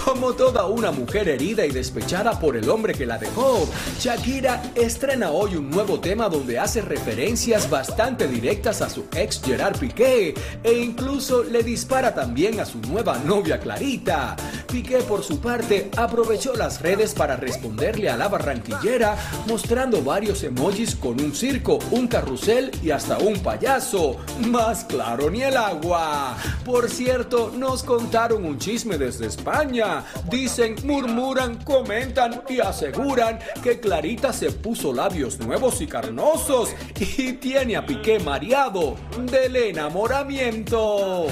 Como 0.05 0.33
toda 0.33 0.67
una 0.67 0.91
mujer 0.91 1.27
herida 1.27 1.65
y 1.65 1.71
despechada 1.71 2.39
por 2.39 2.55
el 2.55 2.69
hombre 2.69 2.93
que 2.93 3.07
la 3.07 3.17
dejó, 3.17 3.67
Shakira 3.99 4.61
estrena 4.75 5.31
hoy 5.31 5.55
un 5.55 5.71
nuevo 5.71 5.99
tema 5.99 6.29
donde 6.29 6.59
hace 6.59 6.83
referencias 6.83 7.67
bastante 7.71 8.27
directas 8.27 8.83
a 8.83 8.89
su 8.91 9.05
ex 9.15 9.41
Gerard 9.43 9.79
Piqué 9.79 10.35
e 10.63 10.73
incluso 10.73 11.43
le 11.43 11.63
dispara 11.63 12.13
también 12.13 12.59
a 12.59 12.65
su 12.65 12.79
nueva 12.81 13.17
novia 13.17 13.59
Clarita. 13.59 14.35
Piqué 14.71 14.97
por 14.97 15.23
su 15.23 15.39
parte 15.39 15.89
aprovechó 15.97 16.53
las 16.53 16.81
redes 16.83 17.15
para 17.15 17.35
responderle 17.35 18.07
a 18.07 18.15
la 18.15 18.27
barranquillera 18.27 19.17
mostrando 19.47 20.03
varios 20.03 20.43
emojis 20.43 20.95
con 20.95 21.19
un 21.19 21.33
circo, 21.33 21.79
un 21.89 22.07
carrusel 22.07 22.69
y 22.83 22.91
hasta 22.91 23.17
un 23.17 23.39
payaso. 23.39 24.17
Más 24.39 24.83
claro 24.83 25.31
ni 25.31 25.41
el 25.41 25.57
agua. 25.57 26.37
Por 26.63 26.91
cierto, 26.91 27.51
nos 27.57 27.81
contaron 27.81 28.45
un 28.45 28.59
chisme 28.59 28.99
desde 28.99 29.25
España. 29.25 29.94
Dicen, 30.29 30.75
murmuran, 30.83 31.63
comentan 31.63 32.43
y 32.49 32.59
aseguran 32.59 33.39
que 33.63 33.79
Clarita 33.79 34.33
se 34.33 34.51
puso 34.51 34.91
labios 34.93 35.39
nuevos 35.39 35.81
y 35.81 35.87
carnosos 35.87 36.73
y 36.99 37.33
tiene 37.33 37.75
a 37.75 37.85
Piqué 37.85 38.19
mareado 38.19 38.95
del 39.17 39.55
enamoramiento. 39.55 41.27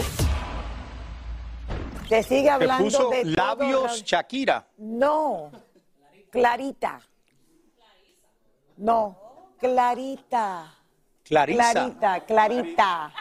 Se 2.10 2.24
sigue 2.24 2.50
hablando 2.50 2.84
puso 2.84 3.10
de 3.10 3.26
labios. 3.26 4.04
Shakira. 4.04 4.68
No, 4.78 5.52
Clarita. 6.30 7.00
No, 8.78 9.56
Clarita. 9.60 10.76
Clarisa. 11.24 11.72
Clarita, 11.72 12.20
Clarita. 12.26 13.14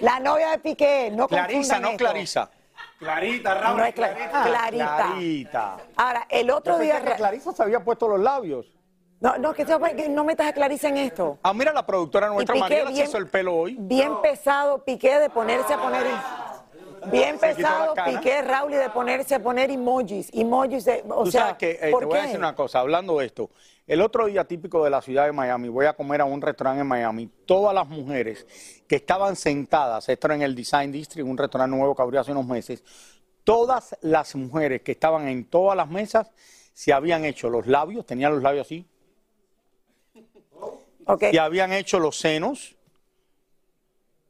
La 0.00 0.20
novia 0.20 0.50
de 0.50 0.58
Piqué, 0.58 1.10
no 1.12 1.26
Clarisa, 1.28 1.80
no 1.80 1.90
esto. 1.90 2.04
Clarisa. 2.04 2.50
Clarita, 2.98 3.54
No 3.74 3.84
es 3.84 3.94
Cla- 3.94 4.14
Clarita. 4.14 4.96
Clarita. 4.96 5.76
Ahora, 5.96 6.26
el 6.28 6.50
otro 6.50 6.74
Yo 6.74 6.78
pensé 6.80 6.92
día... 7.00 7.04
que 7.04 7.14
Clarisa 7.16 7.52
se 7.52 7.62
había 7.62 7.80
puesto 7.84 8.08
los 8.08 8.20
labios. 8.20 8.66
No, 9.20 9.36
no, 9.38 9.52
que, 9.52 9.64
no 10.08 10.24
metas 10.24 10.48
a 10.48 10.52
Clarisa 10.52 10.88
en 10.88 10.96
esto. 10.98 11.38
Ah, 11.42 11.52
mira 11.52 11.72
la 11.72 11.84
productora 11.86 12.28
nuestra, 12.28 12.54
Mariela, 12.56 12.92
se 12.92 13.04
hizo 13.04 13.18
el 13.18 13.28
pelo 13.28 13.56
hoy. 13.56 13.76
Bien 13.78 14.20
pesado 14.20 14.84
Piqué 14.84 15.18
de 15.18 15.30
ponerse 15.30 15.74
a 15.74 15.78
poner... 15.80 16.06
Bien 17.12 17.38
Se 17.38 17.54
pesado. 17.54 17.94
Piqué, 18.04 18.42
Raúl, 18.42 18.74
y 18.74 18.76
de 18.76 18.90
ponerse 18.90 19.36
a 19.36 19.42
poner 19.42 19.70
emojis. 19.70 20.30
Emojis, 20.32 20.84
de- 20.84 21.04
o 21.08 21.22
Tú 21.24 21.30
sea, 21.30 21.42
sabes 21.42 21.56
que, 21.56 21.78
eh, 21.80 21.90
¿por 21.92 22.00
te 22.00 22.06
voy 22.06 22.18
a 22.18 22.22
decir 22.22 22.38
una 22.38 22.56
cosa, 22.56 22.80
hablando 22.80 23.18
de 23.18 23.26
esto. 23.26 23.50
El 23.88 24.02
otro 24.02 24.26
día 24.26 24.44
típico 24.44 24.84
de 24.84 24.90
la 24.90 25.00
ciudad 25.00 25.24
de 25.24 25.32
Miami, 25.32 25.70
voy 25.70 25.86
a 25.86 25.94
comer 25.94 26.20
a 26.20 26.26
un 26.26 26.42
restaurante 26.42 26.82
en 26.82 26.86
Miami. 26.86 27.26
Todas 27.46 27.74
las 27.74 27.88
mujeres 27.88 28.46
que 28.86 28.96
estaban 28.96 29.34
sentadas, 29.34 30.06
esto 30.10 30.26
era 30.26 30.34
en 30.34 30.42
el 30.42 30.54
Design 30.54 30.92
District, 30.92 31.26
un 31.26 31.38
restaurante 31.38 31.74
nuevo 31.74 31.96
que 31.96 32.02
abrió 32.02 32.20
hace 32.20 32.32
unos 32.32 32.46
meses, 32.46 32.84
todas 33.44 33.96
las 34.02 34.34
mujeres 34.36 34.82
que 34.82 34.92
estaban 34.92 35.26
en 35.26 35.46
todas 35.46 35.74
las 35.74 35.88
mesas 35.88 36.30
se 36.74 36.92
habían 36.92 37.24
hecho 37.24 37.48
los 37.48 37.66
labios, 37.66 38.04
tenían 38.04 38.34
los 38.34 38.42
labios 38.42 38.66
así, 38.66 38.86
Ok. 41.06 41.24
y 41.32 41.38
habían 41.38 41.72
hecho 41.72 41.98
los 41.98 42.18
senos. 42.18 42.76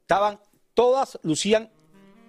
Estaban, 0.03 0.39
todas 0.73 1.19
lucían 1.21 1.69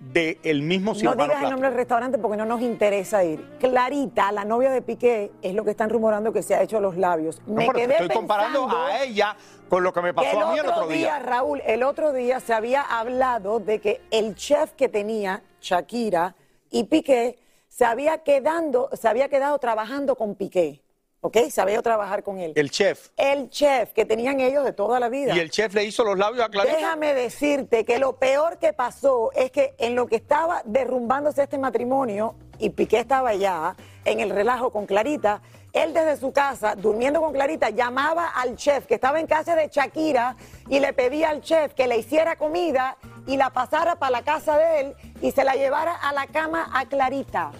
del 0.00 0.62
mismo 0.62 0.92
No 0.92 0.99
cirujano 0.99 1.25
digas 1.25 1.42
el 1.45 1.50
nombre 1.50 1.69
del 1.69 1.76
restaurante 1.76 2.19
porque 2.19 2.37
no 2.37 2.47
nos 2.47 2.62
interesa 2.62 3.23
ir. 3.23 3.47
Clarita, 3.61 4.33
la 4.33 4.45
novia 4.45 4.71
de 4.71 4.80
Piqué, 4.80 5.30
es 5.42 5.54
lo 5.54 5.62
que 5.62 5.71
están 5.71 5.90
rumorando 5.90 6.33
que 6.33 6.42
se 6.42 6.54
ha 6.54 6.62
hecho 6.62 6.80
los 6.80 6.97
labios. 6.97 7.40
No, 7.47 7.54
Me 7.54 7.69
quedé 7.69 7.92
estoy 7.92 8.09
comparando 8.09 8.69
a 8.69 9.02
ella 9.02 9.37
con 9.69 9.85
lo 9.85 9.92
que 9.92 10.00
me 10.00 10.14
pasó 10.14 10.40
a 10.40 10.52
mí 10.52 10.59
el 10.59 10.66
otro 10.66 10.88
día. 10.88 11.19
Raúl, 11.19 11.62
el 11.66 11.83
otro 11.83 12.12
día 12.12 12.40
se 12.40 12.54
había 12.54 12.80
hablado 12.80 13.61
de 13.61 13.80
que 13.80 14.00
el 14.11 14.35
chef 14.35 14.73
que 14.73 14.88
tenía 14.88 15.42
Shakira 15.61 16.35
y 16.71 16.85
Piqué 16.85 17.38
se 17.69 17.85
había 17.85 18.19
quedando, 18.19 18.88
se 18.95 19.07
había 19.07 19.28
quedado 19.28 19.59
trabajando 19.59 20.16
con 20.16 20.35
Piqué, 20.35 20.83
¿ok? 21.20 21.36
Se 21.50 21.60
había 21.60 21.74
ido 21.74 21.80
a 21.80 21.84
trabajar 21.84 22.22
con 22.22 22.38
él. 22.38 22.52
El 22.56 22.70
chef. 22.70 23.08
El 23.16 23.50
chef 23.50 23.92
que 23.92 24.04
tenían 24.04 24.40
ellos 24.40 24.64
de 24.64 24.72
toda 24.72 25.00
la 25.00 25.08
vida. 25.08 25.34
Y 25.34 25.38
el 25.38 25.50
chef 25.50 25.74
le 25.74 25.84
hizo 25.84 26.04
los 26.04 26.18
labios 26.18 26.44
a 26.44 26.48
Clarita. 26.48 26.76
Déjame 26.76 27.14
decirte 27.14 27.84
que 27.84 27.98
lo 27.98 28.16
peor 28.16 28.58
que 28.58 28.72
pasó 28.72 29.30
es 29.34 29.50
que 29.50 29.74
en 29.78 29.94
lo 29.94 30.06
que 30.06 30.16
estaba 30.16 30.62
derrumbándose 30.64 31.42
este 31.42 31.58
matrimonio, 31.58 32.34
y 32.58 32.70
Piqué 32.70 32.98
estaba 33.00 33.30
allá, 33.30 33.76
en 34.04 34.20
el 34.20 34.30
relajo 34.30 34.70
con 34.70 34.86
Clarita, 34.86 35.40
él 35.72 35.94
desde 35.94 36.16
su 36.16 36.32
casa, 36.32 36.74
durmiendo 36.74 37.20
con 37.20 37.32
Clarita, 37.32 37.70
llamaba 37.70 38.28
al 38.28 38.56
chef 38.56 38.86
que 38.86 38.94
estaba 38.94 39.20
en 39.20 39.26
casa 39.26 39.54
de 39.54 39.68
Shakira 39.68 40.36
y 40.68 40.80
le 40.80 40.92
pedía 40.92 41.30
al 41.30 41.42
chef 41.42 41.74
que 41.74 41.86
le 41.86 41.98
hiciera 41.98 42.36
comida 42.36 42.96
y 43.26 43.36
la 43.36 43.50
pasara 43.50 43.96
para 43.96 44.10
la 44.10 44.22
casa 44.22 44.58
de 44.58 44.80
él 44.80 44.94
y 45.20 45.30
se 45.30 45.44
la 45.44 45.54
llevara 45.54 45.94
a 45.94 46.12
la 46.12 46.26
cama 46.26 46.71
a 46.75 46.86
Clarita. 46.86 47.52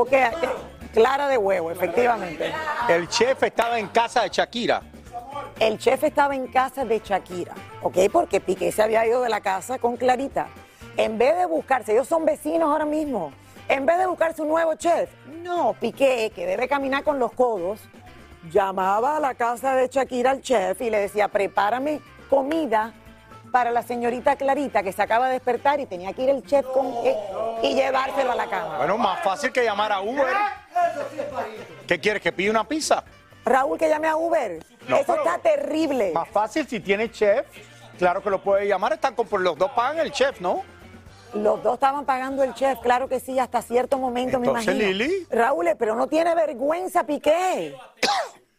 Ok, 0.00 0.10
que- 0.10 0.48
clara 0.94 1.26
de 1.26 1.36
huevo, 1.36 1.70
efectivamente. 1.72 2.52
El 2.88 3.08
chef 3.08 3.42
estaba 3.42 3.78
en 3.80 3.88
casa 3.88 4.22
de 4.22 4.28
Shakira. 4.28 4.80
El 5.58 5.76
chef 5.76 6.04
estaba 6.04 6.36
en 6.36 6.46
casa 6.46 6.84
de 6.84 7.00
Shakira, 7.04 7.52
¿ok? 7.82 7.96
Porque 8.12 8.40
Piqué 8.40 8.70
se 8.70 8.80
había 8.82 9.04
ido 9.04 9.20
de 9.22 9.28
la 9.28 9.40
casa 9.40 9.78
con 9.78 9.96
Clarita. 9.96 10.46
En 10.96 11.18
vez 11.18 11.36
de 11.36 11.46
buscarse, 11.46 11.92
ellos 11.92 12.06
son 12.06 12.24
vecinos 12.24 12.70
ahora 12.70 12.84
mismo, 12.84 13.32
en 13.68 13.84
vez 13.84 13.98
de 13.98 14.06
buscarse 14.06 14.40
un 14.42 14.48
nuevo 14.48 14.74
chef, 14.76 15.10
no, 15.42 15.72
Piqué, 15.74 16.30
que 16.32 16.46
debe 16.46 16.68
caminar 16.68 17.02
con 17.02 17.18
los 17.18 17.32
codos, 17.32 17.80
llamaba 18.52 19.16
a 19.16 19.20
la 19.20 19.34
casa 19.34 19.74
de 19.74 19.88
Shakira 19.88 20.30
al 20.30 20.40
chef 20.42 20.80
y 20.80 20.90
le 20.90 21.00
decía, 21.00 21.26
prepárame 21.26 22.00
comida 22.30 22.92
para 23.50 23.70
la 23.70 23.82
señorita 23.82 24.36
Clarita 24.36 24.82
que 24.82 24.92
se 24.92 25.02
acaba 25.02 25.26
de 25.26 25.34
despertar 25.34 25.80
y 25.80 25.86
tenía 25.86 26.12
que 26.12 26.22
ir 26.22 26.30
el 26.30 26.44
chef 26.44 26.66
con, 26.66 26.86
eh, 27.04 27.16
y 27.62 27.74
llevárselo 27.74 28.32
a 28.32 28.34
la 28.34 28.46
cama. 28.46 28.78
Bueno, 28.78 28.98
más 28.98 29.22
fácil 29.22 29.52
que 29.52 29.64
llamar 29.64 29.92
a 29.92 30.00
Uber. 30.00 30.36
¿Qué 31.86 31.98
quieres? 31.98 32.22
¿Que 32.22 32.32
pida 32.32 32.50
una 32.50 32.64
pizza? 32.64 33.02
Raúl, 33.44 33.78
que 33.78 33.88
llame 33.88 34.08
a 34.08 34.16
Uber. 34.16 34.62
No, 34.86 34.96
Eso 34.96 35.14
está 35.14 35.38
terrible. 35.38 36.12
Más 36.12 36.28
fácil 36.28 36.66
si 36.66 36.80
tiene 36.80 37.10
chef. 37.10 37.46
Claro 37.98 38.22
que 38.22 38.30
lo 38.30 38.42
puede 38.42 38.66
llamar. 38.66 38.92
Están 38.92 39.14
con, 39.14 39.26
los 39.42 39.56
dos 39.58 39.70
pagan 39.72 39.98
el 39.98 40.12
chef, 40.12 40.40
¿no? 40.40 40.62
Los 41.34 41.62
dos 41.62 41.74
estaban 41.74 42.06
pagando 42.06 42.42
el 42.42 42.54
chef, 42.54 42.78
claro 42.80 43.06
que 43.06 43.20
sí, 43.20 43.38
hasta 43.38 43.60
cierto 43.60 43.98
momento, 43.98 44.40
me 44.40 44.46
Entonces, 44.46 44.74
imagino. 44.74 44.92
Lili. 44.98 45.26
Raúl, 45.30 45.68
pero 45.78 45.94
no 45.94 46.06
tiene 46.06 46.34
vergüenza, 46.34 47.04
Piqué. 47.04 47.74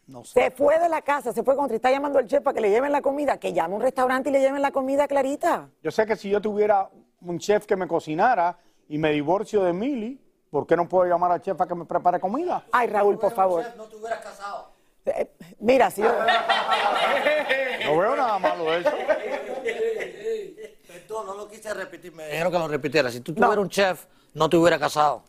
No 0.09 0.23
sé. 0.23 0.41
Se 0.41 0.51
fue 0.51 0.79
de 0.79 0.89
la 0.89 1.03
casa, 1.03 1.31
se 1.31 1.43
fue 1.43 1.55
contra, 1.55 1.75
está 1.75 1.91
llamando 1.91 2.17
al 2.17 2.25
chef 2.25 2.41
para 2.41 2.55
que 2.55 2.61
le 2.61 2.71
lleven 2.71 2.91
la 2.91 3.01
comida, 3.01 3.37
que 3.37 3.53
llame 3.53 3.75
a 3.75 3.77
un 3.77 3.81
restaurante 3.83 4.29
y 4.29 4.33
le 4.33 4.39
lleven 4.39 4.59
la 4.59 4.71
comida 4.71 5.03
a 5.03 5.07
Clarita. 5.07 5.69
Yo 5.83 5.91
sé 5.91 6.07
que 6.07 6.15
si 6.15 6.31
yo 6.31 6.41
tuviera 6.41 6.89
un 7.21 7.37
chef 7.37 7.67
que 7.67 7.75
me 7.75 7.87
cocinara 7.87 8.57
y 8.87 8.97
me 8.97 9.11
divorcio 9.11 9.63
de 9.63 9.71
Mili, 9.71 10.19
¿por 10.49 10.65
qué 10.65 10.75
no 10.75 10.89
puedo 10.89 11.07
llamar 11.07 11.31
al 11.31 11.41
chef 11.41 11.55
para 11.55 11.67
que 11.67 11.75
me 11.75 11.85
prepare 11.85 12.19
comida? 12.19 12.65
Ay, 12.71 12.87
Raúl, 12.87 13.19
por 13.19 13.31
favor. 13.33 13.63
Eh, 15.05 15.31
Mira, 15.59 15.91
si 15.91 16.01
yo... 16.01 16.09
No 17.85 17.97
veo 17.97 18.15
nada 18.15 18.37
malo 18.39 18.65
de 18.65 18.79
eso. 18.81 18.91
Perdón, 20.87 21.25
no 21.27 21.33
lo 21.35 21.47
quise 21.47 21.73
repetir, 21.73 22.13
me 22.13 22.25
dijeron 22.27 22.51
que 22.51 22.59
lo 22.59 22.67
repitiera. 22.67 23.11
Si 23.11 23.21
tú 23.21 23.33
tuvieras 23.33 23.57
un 23.57 23.69
chef, 23.69 24.05
no 24.33 24.49
te 24.49 24.57
hubiera 24.57 24.77
casado. 24.79 25.23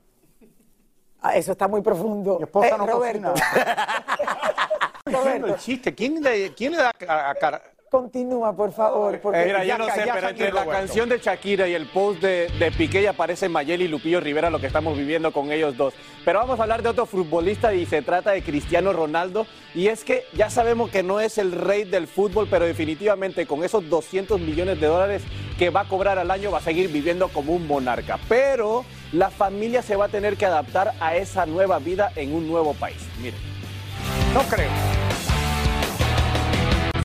Ah, 1.23 1.37
eso 1.37 1.53
está 1.53 1.69
muy 1.69 1.83
profundo. 1.83 2.39
Mi 2.39 2.45
esposa 2.45 2.69
Eh, 2.69 2.75
no 2.79 2.87
Roberto. 2.87 3.35
Entiendo 5.07 5.47
el 5.49 5.57
chiste. 5.57 5.95
¿Quién 5.95 6.23
le, 6.23 6.53
quién 6.55 6.73
le 6.73 6.79
da 6.79 6.93
a, 7.09 7.31
a 7.31 7.35
cara? 7.35 7.63
Continúa, 7.91 8.55
por 8.55 8.73
favor. 8.73 9.19
Porque 9.21 9.45
Mira, 9.47 9.65
yo 9.65 9.77
no 9.77 9.87
sé, 9.87 10.05
pero 10.15 10.29
entre 10.29 10.53
la 10.53 10.65
canción 10.65 11.09
de 11.09 11.19
Shakira 11.19 11.67
y 11.67 11.75
el 11.75 11.87
post 11.87 12.21
de, 12.23 12.47
de 12.61 12.71
Piqué 12.71 13.03
ya 13.03 13.11
aparece 13.11 13.49
Mayeli 13.49 13.87
y 13.87 13.89
Lupillo 13.89 14.21
Rivera 14.21 14.49
lo 14.49 14.61
que 14.61 14.69
estamos 14.69 14.97
viviendo 14.97 15.33
con 15.33 15.51
ellos 15.51 15.77
dos. 15.77 15.93
Pero 16.25 16.39
vamos 16.39 16.61
a 16.61 16.63
hablar 16.63 16.83
de 16.83 16.89
otro 16.91 17.05
futbolista 17.05 17.75
y 17.75 17.87
se 17.87 18.01
trata 18.03 18.31
de 18.31 18.43
Cristiano 18.45 18.93
Ronaldo. 18.93 19.45
Y 19.75 19.89
es 19.89 20.05
que 20.05 20.23
ya 20.35 20.51
sabemos 20.51 20.91
que 20.91 21.03
no 21.03 21.19
es 21.19 21.37
el 21.39 21.51
rey 21.51 21.83
del 21.83 22.07
fútbol, 22.07 22.47
pero 22.49 22.65
definitivamente 22.65 23.45
con 23.45 23.65
esos 23.65 23.89
200 23.91 24.41
millones 24.41 24.81
de 24.81 24.87
dólares 24.87 25.23
que 25.59 25.71
va 25.71 25.81
a 25.81 25.89
cobrar 25.89 26.17
al 26.21 26.31
año 26.31 26.53
va 26.53 26.59
a 26.59 26.63
seguir 26.63 26.91
viviendo 26.93 27.27
como 27.29 27.53
un 27.55 27.67
monarca. 27.67 28.21
Pero 28.29 28.85
la 29.13 29.31
familia 29.31 29.83
se 29.83 29.97
va 29.97 30.07
a 30.07 30.09
tener 30.09 30.37
que 30.37 30.47
adaptar 30.47 30.95
a 31.01 31.17
esa 31.17 31.47
nueva 31.47 31.79
vida 31.79 32.13
en 32.17 32.33
un 32.33 32.47
nuevo 32.47 32.75
país. 32.75 32.99
Miren. 33.21 33.41
No 34.35 34.43
creo. 34.45 34.71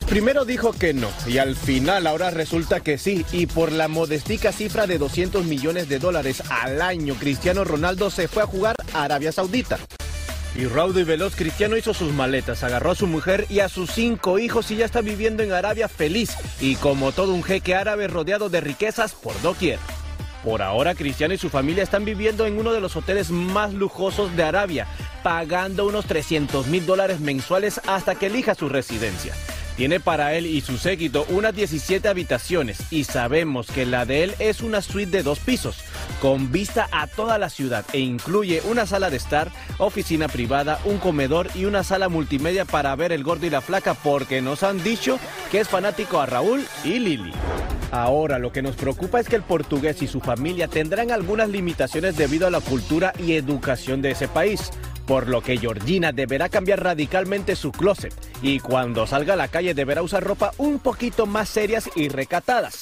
Primero 0.07 0.45
dijo 0.45 0.71
que 0.71 0.93
no 0.93 1.09
y 1.27 1.39
al 1.39 1.55
final 1.55 2.05
ahora 2.05 2.29
resulta 2.29 2.79
que 2.79 2.97
sí 2.97 3.25
y 3.31 3.47
por 3.47 3.71
la 3.71 3.87
modestica 3.87 4.51
cifra 4.51 4.85
de 4.85 4.99
200 4.99 5.43
millones 5.45 5.89
de 5.89 5.99
dólares 5.99 6.43
al 6.49 6.81
año 6.81 7.15
Cristiano 7.15 7.63
Ronaldo 7.63 8.11
se 8.11 8.27
fue 8.27 8.43
a 8.43 8.45
jugar 8.45 8.75
a 8.93 9.03
Arabia 9.03 9.31
Saudita. 9.31 9.79
Y 10.55 10.67
raudo 10.67 11.01
y 11.01 11.03
veloz 11.03 11.35
Cristiano 11.35 11.75
hizo 11.75 11.93
sus 11.93 12.13
maletas, 12.13 12.63
agarró 12.63 12.91
a 12.91 12.95
su 12.95 13.07
mujer 13.07 13.45
y 13.49 13.59
a 13.59 13.67
sus 13.67 13.91
cinco 13.91 14.39
hijos 14.39 14.71
y 14.71 14.77
ya 14.77 14.85
está 14.85 15.01
viviendo 15.01 15.43
en 15.43 15.51
Arabia 15.51 15.89
feliz 15.89 16.37
y 16.61 16.75
como 16.75 17.11
todo 17.11 17.33
un 17.33 17.43
jeque 17.43 17.75
árabe 17.75 18.07
rodeado 18.07 18.47
de 18.47 18.61
riquezas 18.61 19.13
por 19.13 19.39
doquier. 19.41 19.79
Por 20.45 20.61
ahora, 20.61 20.93
Cristiano 20.93 21.33
y 21.33 21.39
su 21.39 21.49
familia 21.49 21.81
están 21.81 22.05
viviendo 22.05 22.45
en 22.45 22.59
uno 22.59 22.71
de 22.71 22.79
los 22.79 22.95
hoteles 22.95 23.31
más 23.31 23.73
lujosos 23.73 24.35
de 24.35 24.43
Arabia, 24.43 24.85
pagando 25.23 25.87
unos 25.87 26.05
300 26.05 26.67
mil 26.67 26.85
dólares 26.85 27.19
mensuales 27.19 27.81
hasta 27.87 28.13
que 28.13 28.27
elija 28.27 28.53
su 28.53 28.69
residencia. 28.69 29.33
Tiene 29.75 29.99
para 29.99 30.33
él 30.35 30.45
y 30.45 30.61
su 30.61 30.77
séquito 30.77 31.25
unas 31.29 31.53
17 31.53 32.07
habitaciones 32.07 32.79
y 32.91 33.03
sabemos 33.03 33.67
que 33.67 33.85
la 33.85 34.05
de 34.05 34.23
él 34.23 34.35
es 34.39 34.61
una 34.61 34.81
suite 34.81 35.11
de 35.11 35.23
dos 35.23 35.39
pisos, 35.39 35.83
con 36.21 36.49
vista 36.51 36.87
a 36.91 37.07
toda 37.07 37.37
la 37.37 37.49
ciudad 37.49 37.83
e 37.91 37.99
incluye 37.99 38.61
una 38.69 38.85
sala 38.85 39.09
de 39.09 39.17
estar, 39.17 39.51
oficina 39.77 40.29
privada, 40.29 40.79
un 40.85 40.97
comedor 40.97 41.49
y 41.55 41.65
una 41.65 41.83
sala 41.83 42.07
multimedia 42.07 42.63
para 42.63 42.95
ver 42.95 43.11
el 43.11 43.23
gordo 43.23 43.47
y 43.47 43.49
la 43.49 43.59
flaca 43.59 43.95
porque 43.95 44.41
nos 44.41 44.63
han 44.63 44.81
dicho 44.81 45.19
que 45.51 45.59
es 45.59 45.67
fanático 45.67 46.21
a 46.21 46.25
Raúl 46.25 46.63
y 46.85 46.99
Lili. 46.99 47.33
Ahora 47.91 48.39
lo 48.39 48.53
que 48.53 48.61
nos 48.61 48.77
preocupa 48.77 49.19
es 49.19 49.27
que 49.27 49.35
el 49.35 49.43
portugués 49.43 50.01
y 50.01 50.07
su 50.07 50.21
familia 50.21 50.69
tendrán 50.69 51.11
algunas 51.11 51.49
limitaciones 51.49 52.15
debido 52.15 52.47
a 52.47 52.51
la 52.51 52.61
cultura 52.61 53.13
y 53.19 53.33
educación 53.33 54.01
de 54.01 54.11
ese 54.11 54.29
país 54.29 54.71
por 55.05 55.27
lo 55.27 55.41
que 55.41 55.57
Georgina 55.57 56.11
deberá 56.11 56.49
cambiar 56.49 56.83
radicalmente 56.83 57.55
su 57.55 57.71
closet 57.71 58.13
y 58.41 58.59
cuando 58.59 59.07
salga 59.07 59.33
a 59.33 59.37
la 59.37 59.47
calle 59.47 59.73
deberá 59.73 60.01
usar 60.01 60.23
ropa 60.23 60.51
un 60.57 60.79
poquito 60.79 61.25
más 61.25 61.49
serias 61.49 61.89
y 61.95 62.09
recatadas. 62.09 62.81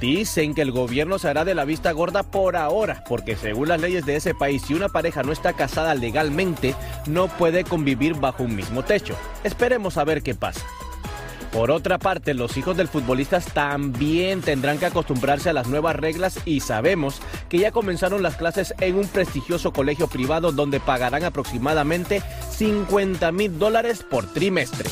Dicen 0.00 0.54
que 0.54 0.60
el 0.60 0.72
gobierno 0.72 1.18
se 1.18 1.28
hará 1.28 1.44
de 1.44 1.54
la 1.54 1.64
vista 1.64 1.90
gorda 1.92 2.22
por 2.22 2.56
ahora, 2.56 3.02
porque 3.08 3.34
según 3.34 3.68
las 3.68 3.80
leyes 3.80 4.04
de 4.04 4.16
ese 4.16 4.34
país, 4.34 4.62
si 4.66 4.74
una 4.74 4.90
pareja 4.90 5.22
no 5.22 5.32
está 5.32 5.54
casada 5.54 5.94
legalmente, 5.94 6.74
no 7.06 7.28
puede 7.28 7.64
convivir 7.64 8.14
bajo 8.14 8.42
un 8.42 8.54
mismo 8.54 8.82
techo. 8.84 9.16
Esperemos 9.42 9.96
a 9.96 10.04
ver 10.04 10.22
qué 10.22 10.34
pasa. 10.34 10.60
Por 11.52 11.70
otra 11.70 11.98
parte, 11.98 12.34
los 12.34 12.56
hijos 12.56 12.76
del 12.76 12.88
futbolista 12.88 13.40
también 13.40 14.40
tendrán 14.40 14.78
que 14.78 14.86
acostumbrarse 14.86 15.50
a 15.50 15.52
las 15.52 15.68
nuevas 15.68 15.96
reglas 15.96 16.38
y 16.44 16.60
sabemos 16.60 17.20
que 17.48 17.58
ya 17.58 17.72
comenzaron 17.72 18.22
las 18.22 18.36
clases 18.36 18.74
en 18.80 18.96
un 18.96 19.08
prestigioso 19.08 19.72
colegio 19.72 20.06
privado 20.06 20.52
donde 20.52 20.80
pagarán 20.80 21.24
aproximadamente 21.24 22.22
50 22.50 23.32
mil 23.32 23.58
dólares 23.58 24.04
por 24.08 24.26
trimestre. 24.26 24.90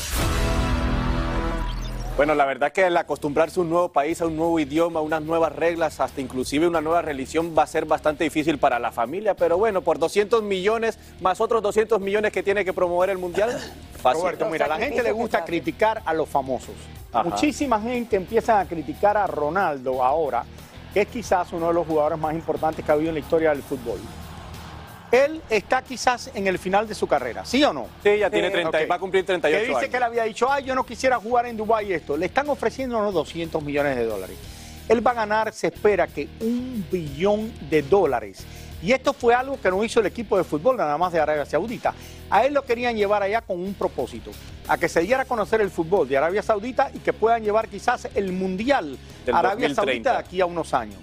Bueno, 2.15 2.33
la 2.33 2.45
verdad 2.45 2.71
que 2.71 2.85
el 2.85 2.95
acostumbrarse 2.95 3.59
a 3.59 3.63
un 3.63 3.69
nuevo 3.69 3.89
país, 3.89 4.21
a 4.21 4.27
un 4.27 4.37
nuevo 4.37 4.57
idioma, 4.57 5.01
a 5.01 5.03
unas 5.03 5.21
nuevas 5.21 5.53
reglas, 5.53 5.99
hasta 5.99 6.21
inclusive 6.21 6.65
una 6.65 6.79
nueva 6.79 7.01
religión 7.01 7.53
va 7.57 7.63
a 7.63 7.67
ser 7.67 7.83
bastante 7.83 8.23
difícil 8.23 8.57
para 8.57 8.79
la 8.79 8.93
familia, 8.93 9.33
pero 9.33 9.57
bueno, 9.57 9.81
por 9.81 9.99
200 9.99 10.41
millones 10.41 10.97
más 11.19 11.41
otros 11.41 11.61
200 11.61 11.99
millones 11.99 12.31
que 12.31 12.41
tiene 12.41 12.63
que 12.63 12.71
promover 12.71 13.09
el 13.09 13.17
Mundial, 13.17 13.49
fácil. 14.01 14.21
Roberto, 14.21 14.45
mira, 14.49 14.63
a 14.63 14.69
la 14.69 14.77
gente 14.77 15.03
le 15.03 15.11
gusta 15.11 15.43
criticar 15.43 16.03
a 16.05 16.13
los 16.13 16.29
famosos. 16.29 16.75
Ajá. 17.11 17.27
Muchísima 17.27 17.81
gente 17.81 18.15
empieza 18.15 18.61
a 18.61 18.65
criticar 18.65 19.17
a 19.17 19.27
Ronaldo 19.27 20.01
ahora, 20.01 20.45
que 20.93 21.01
es 21.01 21.07
quizás 21.09 21.51
uno 21.51 21.67
de 21.67 21.73
los 21.73 21.85
jugadores 21.85 22.17
más 22.17 22.33
importantes 22.33 22.85
que 22.85 22.91
ha 22.91 22.93
habido 22.93 23.09
en 23.09 23.15
la 23.15 23.19
historia 23.19 23.49
del 23.49 23.61
fútbol. 23.61 23.99
Él 25.11 25.41
está 25.49 25.81
quizás 25.81 26.31
en 26.33 26.47
el 26.47 26.59
final 26.59 26.87
de 26.87 26.95
su 26.95 27.07
carrera, 27.07 27.45
¿sí 27.45 27.63
o 27.63 27.71
no? 27.71 27.87
Sí, 28.03 28.17
ya 28.17 28.29
tiene 28.29 28.49
30, 28.49 28.69
ok. 28.69 28.91
va 28.91 28.95
a 28.95 28.99
cumplir 28.99 29.25
38 29.25 29.55
Que 29.55 29.65
dice 29.65 29.77
años. 29.77 29.89
que 29.89 29.97
él 29.97 30.03
había 30.03 30.23
dicho, 30.23 30.51
ay, 30.51 30.63
yo 30.63 30.75
no 30.75 30.85
quisiera 30.85 31.17
jugar 31.19 31.45
en 31.45 31.57
Dubái 31.57 31.93
esto. 31.93 32.17
Le 32.17 32.25
están 32.25 32.49
ofreciendo 32.49 32.97
unos 32.97 33.13
200 33.13 33.63
millones 33.63 33.95
de 33.95 34.05
dólares. 34.05 34.37
Él 34.89 35.05
va 35.05 35.11
a 35.11 35.15
ganar, 35.15 35.53
se 35.53 35.67
espera 35.67 36.07
que 36.07 36.27
un 36.41 36.85
billón 36.91 37.51
de 37.69 37.81
dólares. 37.81 38.45
Y 38.83 38.91
esto 38.91 39.13
fue 39.13 39.33
algo 39.33 39.59
que 39.59 39.69
no 39.71 39.83
hizo 39.83 39.99
el 39.99 40.05
equipo 40.05 40.37
de 40.37 40.43
fútbol, 40.43 40.77
nada 40.77 40.97
más 40.97 41.11
de 41.11 41.19
Arabia 41.19 41.45
Saudita. 41.45 41.93
A 42.29 42.45
él 42.45 42.53
lo 42.53 42.63
querían 42.63 42.95
llevar 42.95 43.23
allá 43.23 43.41
con 43.41 43.59
un 43.59 43.73
propósito, 43.73 44.31
a 44.67 44.77
que 44.77 44.89
se 44.89 45.01
diera 45.01 45.23
a 45.23 45.25
conocer 45.25 45.61
el 45.61 45.71
fútbol 45.71 46.07
de 46.07 46.17
Arabia 46.17 46.43
Saudita 46.43 46.91
y 46.93 46.99
que 46.99 47.13
puedan 47.13 47.43
llevar 47.43 47.67
quizás 47.67 48.07
el 48.13 48.31
Mundial 48.31 48.97
Del 49.25 49.35
Arabia 49.35 49.69
2030. 49.69 49.75
Saudita 49.81 50.11
de 50.11 50.17
aquí 50.17 50.41
a 50.41 50.45
unos 50.45 50.73
años. 50.73 50.99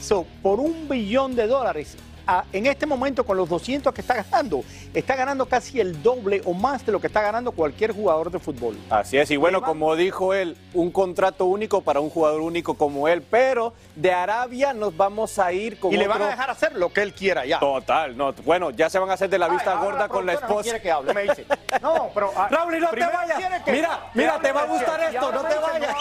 So, 0.00 0.24
por 0.42 0.60
un 0.60 0.88
billón 0.88 1.34
de 1.34 1.46
dólares, 1.48 1.96
a- 2.28 2.44
en 2.52 2.66
este 2.66 2.84
momento 2.86 3.24
con 3.24 3.36
los 3.38 3.48
200 3.48 3.92
que 3.94 4.02
está 4.02 4.14
ganando, 4.22 4.62
está 4.94 5.16
ganando 5.16 5.46
casi 5.46 5.80
el 5.80 6.02
doble 6.02 6.42
o 6.44 6.52
más 6.52 6.84
de 6.84 6.92
lo 6.92 7.00
que 7.00 7.06
está 7.08 7.22
ganando 7.22 7.52
cualquier 7.52 7.92
jugador 7.92 8.30
de 8.30 8.38
fútbol. 8.38 8.76
Así 8.90 9.16
es, 9.16 9.30
y 9.30 9.36
bueno, 9.36 9.62
como 9.62 9.96
dijo 9.96 10.34
él, 10.34 10.56
un 10.74 10.90
contrato 10.92 11.46
único 11.46 11.80
para 11.80 12.00
un 12.00 12.10
jugador 12.10 12.42
único 12.42 12.74
como 12.74 13.08
él, 13.08 13.22
pero 13.22 13.72
de 13.96 14.12
Arabia 14.12 14.74
nos 14.74 14.96
vamos 14.96 15.38
a 15.38 15.52
ir 15.52 15.78
con 15.80 15.92
Y 15.92 15.96
le 15.96 16.06
van 16.06 16.20
a 16.22 16.28
dejar 16.28 16.50
hacer 16.50 16.74
lo 16.76 16.92
que 16.92 17.00
él 17.02 17.14
quiera 17.14 17.46
ya. 17.46 17.58
Total, 17.58 18.16
no, 18.16 18.32
bueno, 18.44 18.70
ya 18.70 18.90
se 18.90 18.98
van 18.98 19.08
a 19.10 19.14
hacer 19.14 19.30
de 19.30 19.38
la 19.38 19.48
vista 19.48 19.72
Ay, 19.78 19.84
gorda 19.86 20.08
con 20.08 20.26
la 20.26 20.34
no 20.34 20.38
esposa. 20.40 20.62
quiere 20.64 20.82
que 20.82 20.90
hable, 20.90 21.14
me 21.14 21.22
dice. 21.22 21.46
No, 21.82 22.10
pero 22.14 22.30
ah, 22.36 22.48
Raúl, 22.50 22.78
no 22.80 22.88
te 22.90 23.00
vayas. 23.00 23.38
Mira, 23.66 24.10
mira, 24.14 24.38
te 24.40 24.52
va 24.52 24.62
a 24.62 24.66
gustar 24.66 25.00
esto, 25.02 25.30
no 25.32 25.42
te 25.42 25.54
vayas. 25.54 25.94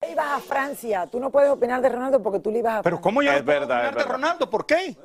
Tú 0.00 0.06
ibas 0.10 0.26
a 0.26 0.40
Francia, 0.40 1.06
tú 1.06 1.20
no 1.20 1.30
puedes 1.30 1.50
opinar 1.50 1.80
de 1.80 1.88
Ronaldo 1.88 2.22
porque 2.22 2.40
tú 2.40 2.50
le 2.50 2.58
ibas 2.60 2.76
a 2.78 2.82
Pero 2.82 3.00
¿cómo 3.00 3.22
yo 3.22 3.30
Es 3.32 3.38
no 3.40 3.44
puedo 3.44 3.60
verdad, 3.60 3.76
opinar 3.76 3.84
es 3.84 3.90
de 3.90 3.96
verdad. 3.98 4.12
Ronaldo? 4.12 4.50
¿Por 4.50 4.66
qué? 4.66 4.96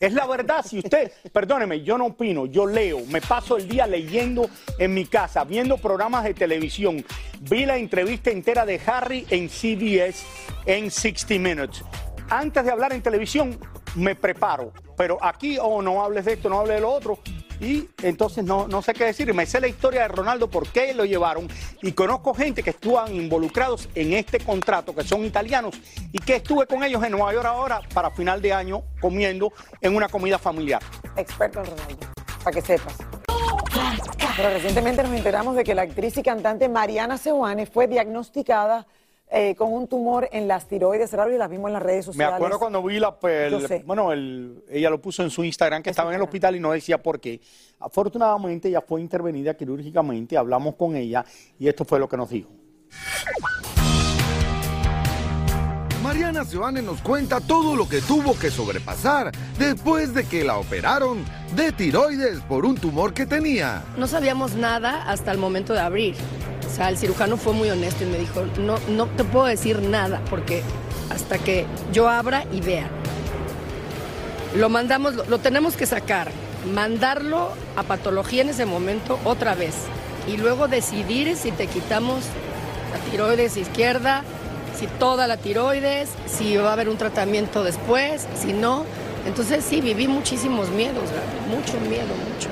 Es 0.00 0.12
la 0.12 0.26
verdad, 0.26 0.64
si 0.64 0.78
usted, 0.78 1.10
perdóneme, 1.32 1.82
yo 1.82 1.98
no 1.98 2.06
opino, 2.06 2.46
yo 2.46 2.66
leo, 2.66 3.00
me 3.08 3.20
paso 3.20 3.56
el 3.56 3.68
día 3.68 3.84
leyendo 3.84 4.48
en 4.78 4.94
mi 4.94 5.06
casa, 5.06 5.42
viendo 5.42 5.76
programas 5.76 6.22
de 6.22 6.34
televisión. 6.34 7.04
Vi 7.40 7.66
la 7.66 7.76
entrevista 7.76 8.30
entera 8.30 8.64
de 8.64 8.80
Harry 8.86 9.26
en 9.30 9.48
CBS 9.48 10.24
en 10.66 10.88
60 10.92 11.34
Minutes. 11.40 11.82
Antes 12.30 12.64
de 12.64 12.70
hablar 12.70 12.92
en 12.92 13.02
televisión, 13.02 13.58
me 13.98 14.14
preparo, 14.14 14.72
pero 14.96 15.18
aquí, 15.20 15.58
oh, 15.60 15.82
no 15.82 16.02
hables 16.02 16.24
de 16.24 16.34
esto, 16.34 16.48
no 16.48 16.60
hables 16.60 16.76
de 16.76 16.80
lo 16.80 16.90
otro. 16.90 17.18
Y 17.60 17.88
entonces 18.04 18.44
no, 18.44 18.68
no 18.68 18.82
sé 18.82 18.94
qué 18.94 19.06
decir. 19.06 19.34
Me 19.34 19.44
sé 19.44 19.60
la 19.60 19.66
historia 19.66 20.02
de 20.02 20.08
Ronaldo, 20.08 20.48
por 20.48 20.68
qué 20.68 20.94
lo 20.94 21.04
llevaron. 21.04 21.48
Y 21.82 21.90
conozco 21.90 22.32
gente 22.32 22.62
que 22.62 22.70
estuvieron 22.70 23.12
involucrados 23.14 23.88
en 23.96 24.12
este 24.12 24.38
contrato, 24.38 24.94
que 24.94 25.02
son 25.02 25.24
italianos, 25.24 25.74
y 26.12 26.18
que 26.18 26.36
estuve 26.36 26.66
con 26.66 26.84
ellos 26.84 27.02
en 27.02 27.12
Nueva 27.12 27.32
York 27.32 27.46
ahora 27.46 27.80
para 27.92 28.10
final 28.10 28.40
de 28.40 28.52
año 28.52 28.84
comiendo 29.00 29.52
en 29.80 29.96
una 29.96 30.08
comida 30.08 30.38
familiar. 30.38 30.80
experto 31.16 31.58
en 31.58 31.66
Ronaldo, 31.66 32.06
para 32.44 32.54
que 32.54 32.62
sepas. 32.62 32.96
Pero 34.36 34.50
recientemente 34.50 35.02
nos 35.02 35.12
enteramos 35.12 35.56
de 35.56 35.64
que 35.64 35.74
la 35.74 35.82
actriz 35.82 36.16
y 36.16 36.22
cantante 36.22 36.68
Mariana 36.68 37.18
Seoane 37.18 37.66
fue 37.66 37.88
diagnosticada 37.88 38.86
eh, 39.30 39.54
con 39.56 39.72
un 39.72 39.86
tumor 39.88 40.28
en 40.32 40.48
las 40.48 40.66
tiroides, 40.68 41.12
Raúl, 41.12 41.34
y 41.34 41.38
las 41.38 41.50
vimos 41.50 41.68
en 41.68 41.74
las 41.74 41.82
redes 41.82 42.06
Me 42.06 42.12
sociales. 42.12 42.34
acuerdo 42.36 42.58
cuando 42.58 42.82
vi 42.82 42.98
la. 42.98 43.16
el- 43.22 43.82
bueno, 43.84 44.12
el- 44.12 44.64
ella 44.70 44.90
lo 44.90 45.00
puso 45.00 45.22
en 45.22 45.30
su 45.30 45.44
Instagram 45.44 45.82
que 45.82 45.90
estaba 45.90 46.10
en 46.10 46.16
el 46.16 46.22
hospital 46.22 46.56
y 46.56 46.60
no 46.60 46.72
decía 46.72 47.02
por 47.02 47.20
qué. 47.20 47.40
Afortunadamente 47.78 48.68
ella 48.68 48.80
fue 48.80 49.00
intervenida 49.00 49.54
quirúrgicamente, 49.54 50.36
hablamos 50.36 50.74
con 50.76 50.96
ella 50.96 51.24
y 51.58 51.68
esto 51.68 51.84
fue 51.84 51.98
lo 51.98 52.08
que 52.08 52.16
nos 52.16 52.30
dijo. 52.30 52.50
Mariana 56.02 56.44
Seoane 56.44 56.80
nos 56.80 57.00
cuenta 57.00 57.40
todo 57.40 57.74
lo 57.74 57.88
que 57.88 58.00
tuvo 58.00 58.38
que 58.38 58.50
sobrepasar 58.50 59.32
después 59.58 60.14
de 60.14 60.24
que 60.24 60.44
la 60.44 60.56
operaron 60.56 61.24
de 61.56 61.72
tiroides 61.72 62.40
por 62.42 62.64
un 62.64 62.76
tumor 62.76 63.12
que 63.12 63.26
tenía. 63.26 63.82
No 63.96 64.06
sabíamos 64.06 64.54
nada 64.54 65.02
hasta 65.10 65.32
el 65.32 65.38
momento 65.38 65.72
de 65.72 65.80
abrir. 65.80 66.14
O 66.66 66.70
sea, 66.70 66.88
el 66.88 66.98
cirujano 66.98 67.36
fue 67.36 67.52
muy 67.52 67.68
honesto 67.70 68.04
y 68.04 68.06
me 68.06 68.18
dijo, 68.18 68.44
no, 68.60 68.78
no 68.88 69.06
te 69.06 69.24
puedo 69.24 69.46
decir 69.46 69.82
nada 69.82 70.22
porque 70.30 70.62
hasta 71.10 71.38
que 71.38 71.66
yo 71.92 72.08
abra 72.08 72.44
y 72.52 72.60
vea. 72.60 72.88
Lo 74.56 74.68
mandamos, 74.68 75.14
lo, 75.14 75.24
lo 75.24 75.38
tenemos 75.38 75.74
que 75.74 75.86
sacar, 75.86 76.30
mandarlo 76.74 77.50
a 77.76 77.82
patología 77.82 78.42
en 78.42 78.50
ese 78.50 78.66
momento 78.66 79.18
otra 79.24 79.56
vez 79.56 79.74
y 80.28 80.36
luego 80.36 80.68
decidir 80.68 81.36
si 81.36 81.50
te 81.50 81.66
quitamos 81.66 82.22
la 82.92 83.10
tiroides 83.10 83.56
izquierda, 83.56 84.22
si 84.78 84.86
toda 84.86 85.26
la 85.26 85.36
tiroides, 85.36 86.10
si 86.26 86.56
va 86.56 86.70
a 86.70 86.72
haber 86.74 86.88
un 86.88 86.96
tratamiento 86.96 87.64
después, 87.64 88.26
si 88.36 88.52
no. 88.52 88.84
Entonces 89.26 89.64
sí, 89.64 89.80
viví 89.80 90.06
muchísimos 90.08 90.70
miedos, 90.70 91.04
Gaby, 91.10 91.56
mucho 91.56 91.80
miedo, 91.88 92.06
mucho. 92.32 92.48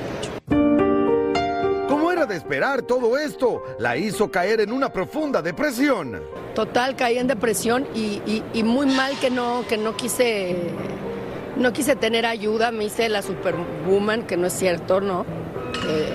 Como 1.89 2.11
era 2.13 2.27
de 2.27 2.37
esperar, 2.37 2.83
todo 2.83 3.17
esto 3.17 3.63
la 3.79 3.97
hizo 3.97 4.31
caer 4.31 4.61
en 4.61 4.73
una 4.73 4.93
profunda 4.93 5.41
depresión. 5.41 6.21
Total, 6.55 6.97
caí 6.97 7.19
en 7.19 7.27
depresión 7.29 7.87
y, 7.95 8.21
y- 8.27 8.43
y 8.55 8.63
muy 8.63 8.87
mal 8.87 9.19
que 9.21 9.31
no, 9.31 9.65
que 9.69 9.77
no 9.79 9.97
quise, 9.97 10.57
no 11.57 11.73
quise 11.73 11.97
tener 11.97 12.27
ayuda, 12.27 12.71
me 12.73 12.85
hice 12.85 13.09
la 13.09 13.23
superwoman, 13.23 14.25
que 14.27 14.37
no 14.37 14.47
es 14.49 14.53
cierto, 14.55 15.01
¿no? 15.01 15.25
Eh, 15.89 16.15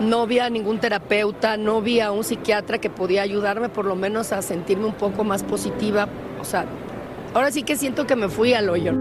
no 0.00 0.26
vi 0.26 0.38
a 0.38 0.50
ningún 0.50 0.80
terapeuta, 0.80 1.56
no 1.56 1.80
vi 1.80 2.00
a 2.00 2.12
un 2.12 2.24
psiquiatra 2.24 2.78
que 2.78 2.90
podía 2.90 3.22
ayudarme 3.22 3.68
por 3.68 3.84
lo 3.84 3.94
menos 3.94 4.32
a 4.32 4.42
sentirme 4.42 4.86
un 4.86 4.94
poco 4.94 5.24
más 5.24 5.42
positiva. 5.42 6.08
O 6.40 6.44
sea, 6.44 6.66
ahora 7.32 7.50
sí 7.50 7.62
que 7.62 7.76
siento 7.76 8.06
que 8.06 8.16
me 8.16 8.28
fui 8.28 8.54
al 8.54 8.68
hoyo. 8.68 8.92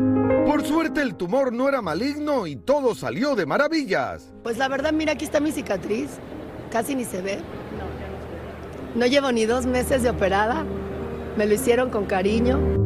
Por 0.46 0.66
suerte 0.66 1.02
el 1.02 1.16
tumor 1.16 1.54
no 1.54 1.68
era 1.68 1.82
maligno 1.82 2.48
y 2.48 2.56
todo 2.56 2.96
salió 2.96 3.36
de 3.36 3.46
maravillas. 3.46 4.34
Pues 4.44 4.58
la 4.58 4.68
verdad, 4.68 4.94
mira, 4.94 5.14
aquí 5.14 5.26
está 5.26 5.40
mi 5.40 5.52
cicatriz, 5.52 6.10
casi 6.72 6.96
ni 6.96 7.06
se 7.06 7.22
ve. 7.22 7.40
No 8.96 9.06
llevo 9.08 9.32
ni 9.32 9.46
dos 9.46 9.66
meses 9.66 10.04
de 10.04 10.10
operada, 10.10 10.64
me 11.38 11.48
lo 11.48 11.54
hicieron 11.54 11.90
con 11.90 12.06
cariño. 12.06 12.83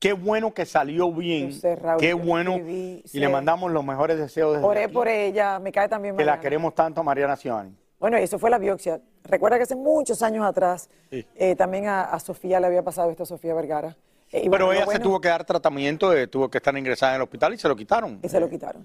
Qué 0.00 0.12
bueno 0.12 0.52
que 0.54 0.64
salió 0.66 1.12
bien. 1.12 1.50
Qué 1.98 2.14
bueno. 2.14 2.56
y 2.58 3.02
sé. 3.06 3.18
le 3.18 3.28
mandamos 3.28 3.70
los 3.72 3.84
mejores 3.84 4.18
deseos 4.18 4.54
desde 4.54 4.66
Oré 4.66 4.84
aquí, 4.84 4.92
por 4.92 5.08
ella, 5.08 5.58
me 5.58 5.72
cae 5.72 5.88
también 5.88 6.16
que 6.16 6.24
la 6.24 6.40
queremos 6.40 6.74
tanto 6.74 7.00
a 7.00 7.04
Mariana 7.04 7.36
Ciani. 7.36 7.74
Bueno, 7.98 8.18
y 8.18 8.22
eso 8.22 8.38
fue 8.38 8.48
la 8.50 8.58
biopsia. 8.58 9.00
Recuerda 9.24 9.56
que 9.56 9.64
hace 9.64 9.74
muchos 9.76 10.22
años 10.22 10.44
atrás 10.44 10.88
Sí. 11.10 11.26
eh, 11.34 11.56
también 11.56 11.86
a, 11.88 12.02
a 12.04 12.20
Sofía 12.20 12.60
le 12.60 12.66
había 12.68 12.82
pasado 12.82 13.10
esto 13.10 13.24
a 13.24 13.26
Sofía 13.26 13.54
Vergara. 13.54 13.96
Eh, 14.30 14.42
y 14.44 14.48
Pero 14.50 14.66
bueno, 14.66 14.82
ella 14.82 14.92
se 14.92 14.98
tuvo 15.00 15.20
que 15.20 15.28
dar 15.28 15.44
tratamiento, 15.44 16.12
eh, 16.12 16.26
tuvo 16.26 16.48
que 16.48 16.58
estar 16.58 16.76
ingresada 16.76 17.12
en 17.12 17.16
el 17.16 17.22
hospital 17.22 17.54
y 17.54 17.58
se 17.58 17.66
lo 17.66 17.74
quitaron. 17.74 18.20
que 18.20 18.28
se 18.28 18.38
lo 18.38 18.48
quitaron. 18.48 18.84